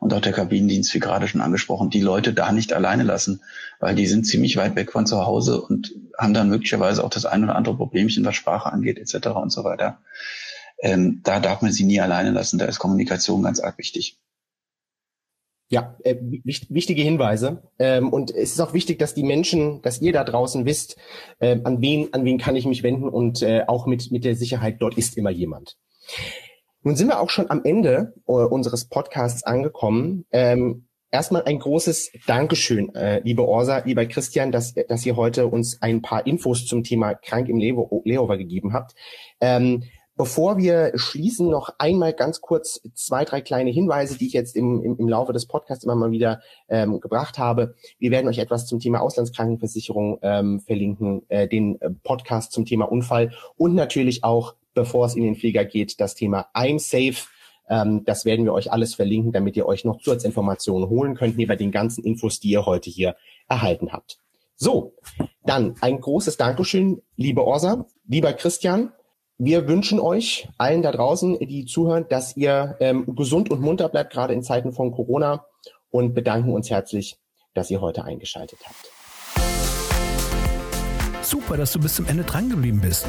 und 0.00 0.12
auch 0.12 0.20
der 0.20 0.32
Kabinendienst, 0.32 0.92
wie 0.92 0.98
gerade 0.98 1.28
schon 1.28 1.40
angesprochen, 1.40 1.90
die 1.90 2.00
Leute 2.00 2.34
da 2.34 2.50
nicht 2.50 2.72
alleine 2.72 3.04
lassen, 3.04 3.40
weil 3.78 3.94
die 3.94 4.08
sind 4.08 4.24
ziemlich 4.24 4.56
weit 4.56 4.74
weg 4.74 4.90
von 4.90 5.06
zu 5.06 5.24
Hause 5.24 5.60
und 5.60 5.94
haben 6.18 6.34
dann 6.34 6.48
möglicherweise 6.48 7.04
auch 7.04 7.10
das 7.10 7.24
ein 7.24 7.44
oder 7.44 7.54
andere 7.54 7.76
Problemchen, 7.76 8.24
was 8.24 8.34
Sprache 8.34 8.72
angeht, 8.72 8.98
etc. 8.98 9.28
und 9.28 9.50
so 9.50 9.62
weiter. 9.62 9.98
Ähm, 10.82 11.20
da 11.22 11.38
darf 11.38 11.62
man 11.62 11.70
sie 11.70 11.84
nie 11.84 12.00
alleine 12.00 12.32
lassen. 12.32 12.58
Da 12.58 12.64
ist 12.64 12.80
Kommunikation 12.80 13.44
ganz 13.44 13.60
arg 13.60 13.78
wichtig. 13.78 14.18
Ja, 15.70 15.96
äh, 16.02 16.16
wichtige 16.18 17.02
Hinweise. 17.02 17.62
Ähm, 17.78 18.12
und 18.12 18.32
es 18.32 18.52
ist 18.52 18.60
auch 18.60 18.74
wichtig, 18.74 18.98
dass 18.98 19.14
die 19.14 19.22
Menschen, 19.22 19.82
dass 19.82 20.00
ihr 20.00 20.12
da 20.12 20.24
draußen 20.24 20.64
wisst, 20.64 20.96
äh, 21.38 21.60
an 21.62 21.80
wen, 21.80 22.12
an 22.12 22.24
wen 22.24 22.38
kann 22.38 22.56
ich 22.56 22.66
mich 22.66 22.82
wenden 22.82 23.08
und 23.08 23.42
äh, 23.42 23.62
auch 23.68 23.86
mit, 23.86 24.10
mit 24.10 24.24
der 24.24 24.34
Sicherheit, 24.34 24.78
dort 24.80 24.98
ist 24.98 25.16
immer 25.16 25.30
jemand. 25.30 25.76
Nun 26.82 26.96
sind 26.96 27.08
wir 27.08 27.20
auch 27.20 27.30
schon 27.30 27.50
am 27.50 27.64
Ende 27.64 28.14
äh, 28.26 28.32
unseres 28.32 28.86
Podcasts 28.88 29.42
angekommen. 29.42 30.24
Ähm, 30.30 30.86
erstmal 31.10 31.44
ein 31.44 31.58
großes 31.58 32.12
Dankeschön, 32.26 32.94
äh, 32.94 33.20
liebe 33.20 33.46
Orsa, 33.46 33.78
lieber 33.78 34.06
Christian, 34.06 34.52
dass, 34.52 34.74
dass 34.74 35.04
ihr 35.04 35.16
heute 35.16 35.46
uns 35.46 35.82
ein 35.82 36.02
paar 36.02 36.26
Infos 36.26 36.66
zum 36.66 36.84
Thema 36.84 37.14
krank 37.14 37.48
im 37.48 37.58
Layover 37.58 38.38
gegeben 38.38 38.72
habt. 38.72 38.94
Ähm, 39.40 39.84
Bevor 40.18 40.58
wir 40.58 40.90
schließen, 40.96 41.48
noch 41.48 41.76
einmal 41.78 42.12
ganz 42.12 42.40
kurz 42.40 42.80
zwei, 42.94 43.24
drei 43.24 43.40
kleine 43.40 43.70
Hinweise, 43.70 44.18
die 44.18 44.26
ich 44.26 44.32
jetzt 44.32 44.56
im, 44.56 44.82
im, 44.82 44.96
im 44.98 45.08
Laufe 45.08 45.32
des 45.32 45.46
Podcasts 45.46 45.84
immer 45.84 45.94
mal 45.94 46.10
wieder 46.10 46.40
ähm, 46.68 46.98
gebracht 46.98 47.38
habe. 47.38 47.76
Wir 48.00 48.10
werden 48.10 48.26
euch 48.26 48.38
etwas 48.38 48.66
zum 48.66 48.80
Thema 48.80 49.00
Auslandskrankenversicherung 49.00 50.18
ähm, 50.22 50.58
verlinken, 50.58 51.22
äh, 51.28 51.46
den 51.46 51.80
äh, 51.80 51.90
Podcast 52.02 52.50
zum 52.50 52.64
Thema 52.64 52.90
Unfall 52.90 53.30
und 53.56 53.76
natürlich 53.76 54.24
auch, 54.24 54.56
bevor 54.74 55.06
es 55.06 55.14
in 55.14 55.22
den 55.22 55.36
Flieger 55.36 55.64
geht, 55.64 56.00
das 56.00 56.16
Thema 56.16 56.48
I'm 56.52 56.80
Safe. 56.80 57.24
Ähm, 57.68 58.02
das 58.04 58.24
werden 58.24 58.44
wir 58.44 58.54
euch 58.54 58.72
alles 58.72 58.96
verlinken, 58.96 59.30
damit 59.30 59.56
ihr 59.56 59.66
euch 59.66 59.84
noch 59.84 60.00
Zusatzinformationen 60.00 60.88
holen 60.88 61.14
könnt, 61.14 61.36
neben 61.36 61.56
den 61.56 61.70
ganzen 61.70 62.02
Infos, 62.02 62.40
die 62.40 62.50
ihr 62.50 62.66
heute 62.66 62.90
hier 62.90 63.14
erhalten 63.48 63.92
habt. 63.92 64.18
So, 64.56 64.94
dann 65.44 65.76
ein 65.80 66.00
großes 66.00 66.36
Dankeschön, 66.38 67.02
liebe 67.14 67.44
Orsa, 67.44 67.86
lieber 68.08 68.32
Christian 68.32 68.92
wir 69.38 69.68
wünschen 69.68 70.00
euch 70.00 70.48
allen 70.58 70.82
da 70.82 70.90
draußen, 70.90 71.38
die 71.38 71.64
zuhören, 71.64 72.06
dass 72.08 72.36
ihr 72.36 72.76
ähm, 72.80 73.14
gesund 73.14 73.50
und 73.50 73.60
munter 73.60 73.88
bleibt, 73.88 74.12
gerade 74.12 74.34
in 74.34 74.42
Zeiten 74.42 74.72
von 74.72 74.90
Corona 74.90 75.44
und 75.90 76.14
bedanken 76.14 76.52
uns 76.52 76.70
herzlich, 76.70 77.16
dass 77.54 77.70
ihr 77.70 77.80
heute 77.80 78.04
eingeschaltet 78.04 78.58
habt. 78.64 78.90
Super, 81.22 81.56
dass 81.56 81.72
du 81.72 81.78
bis 81.78 81.94
zum 81.94 82.06
Ende 82.06 82.24
drangeblieben 82.24 82.80
bist. 82.80 83.06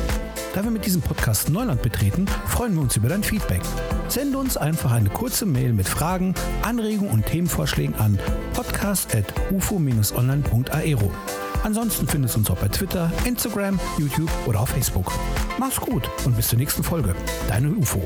Da 0.53 0.63
wir 0.63 0.69
mit 0.71 0.85
diesem 0.85 1.01
Podcast 1.01 1.49
Neuland 1.49 1.81
betreten, 1.81 2.27
freuen 2.47 2.75
wir 2.75 2.81
uns 2.81 2.95
über 2.95 3.09
dein 3.09 3.23
Feedback. 3.23 3.61
Sende 4.07 4.37
uns 4.37 4.55
einfach 4.57 4.91
eine 4.91 5.09
kurze 5.09 5.45
Mail 5.45 5.73
mit 5.73 5.87
Fragen, 5.87 6.35
Anregungen 6.61 7.11
und 7.11 7.25
Themenvorschlägen 7.25 7.95
an 7.95 8.19
podcast.ufo-online.aero. 8.53 11.11
Ansonsten 11.63 12.07
findest 12.07 12.35
du 12.35 12.39
uns 12.39 12.49
auch 12.49 12.57
bei 12.57 12.67
Twitter, 12.67 13.11
Instagram, 13.25 13.79
YouTube 13.97 14.29
oder 14.45 14.61
auf 14.61 14.69
Facebook. 14.69 15.11
Mach's 15.57 15.79
gut 15.79 16.09
und 16.25 16.35
bis 16.35 16.47
zur 16.47 16.59
nächsten 16.59 16.83
Folge. 16.83 17.15
Deine 17.47 17.69
UFO. 17.69 18.01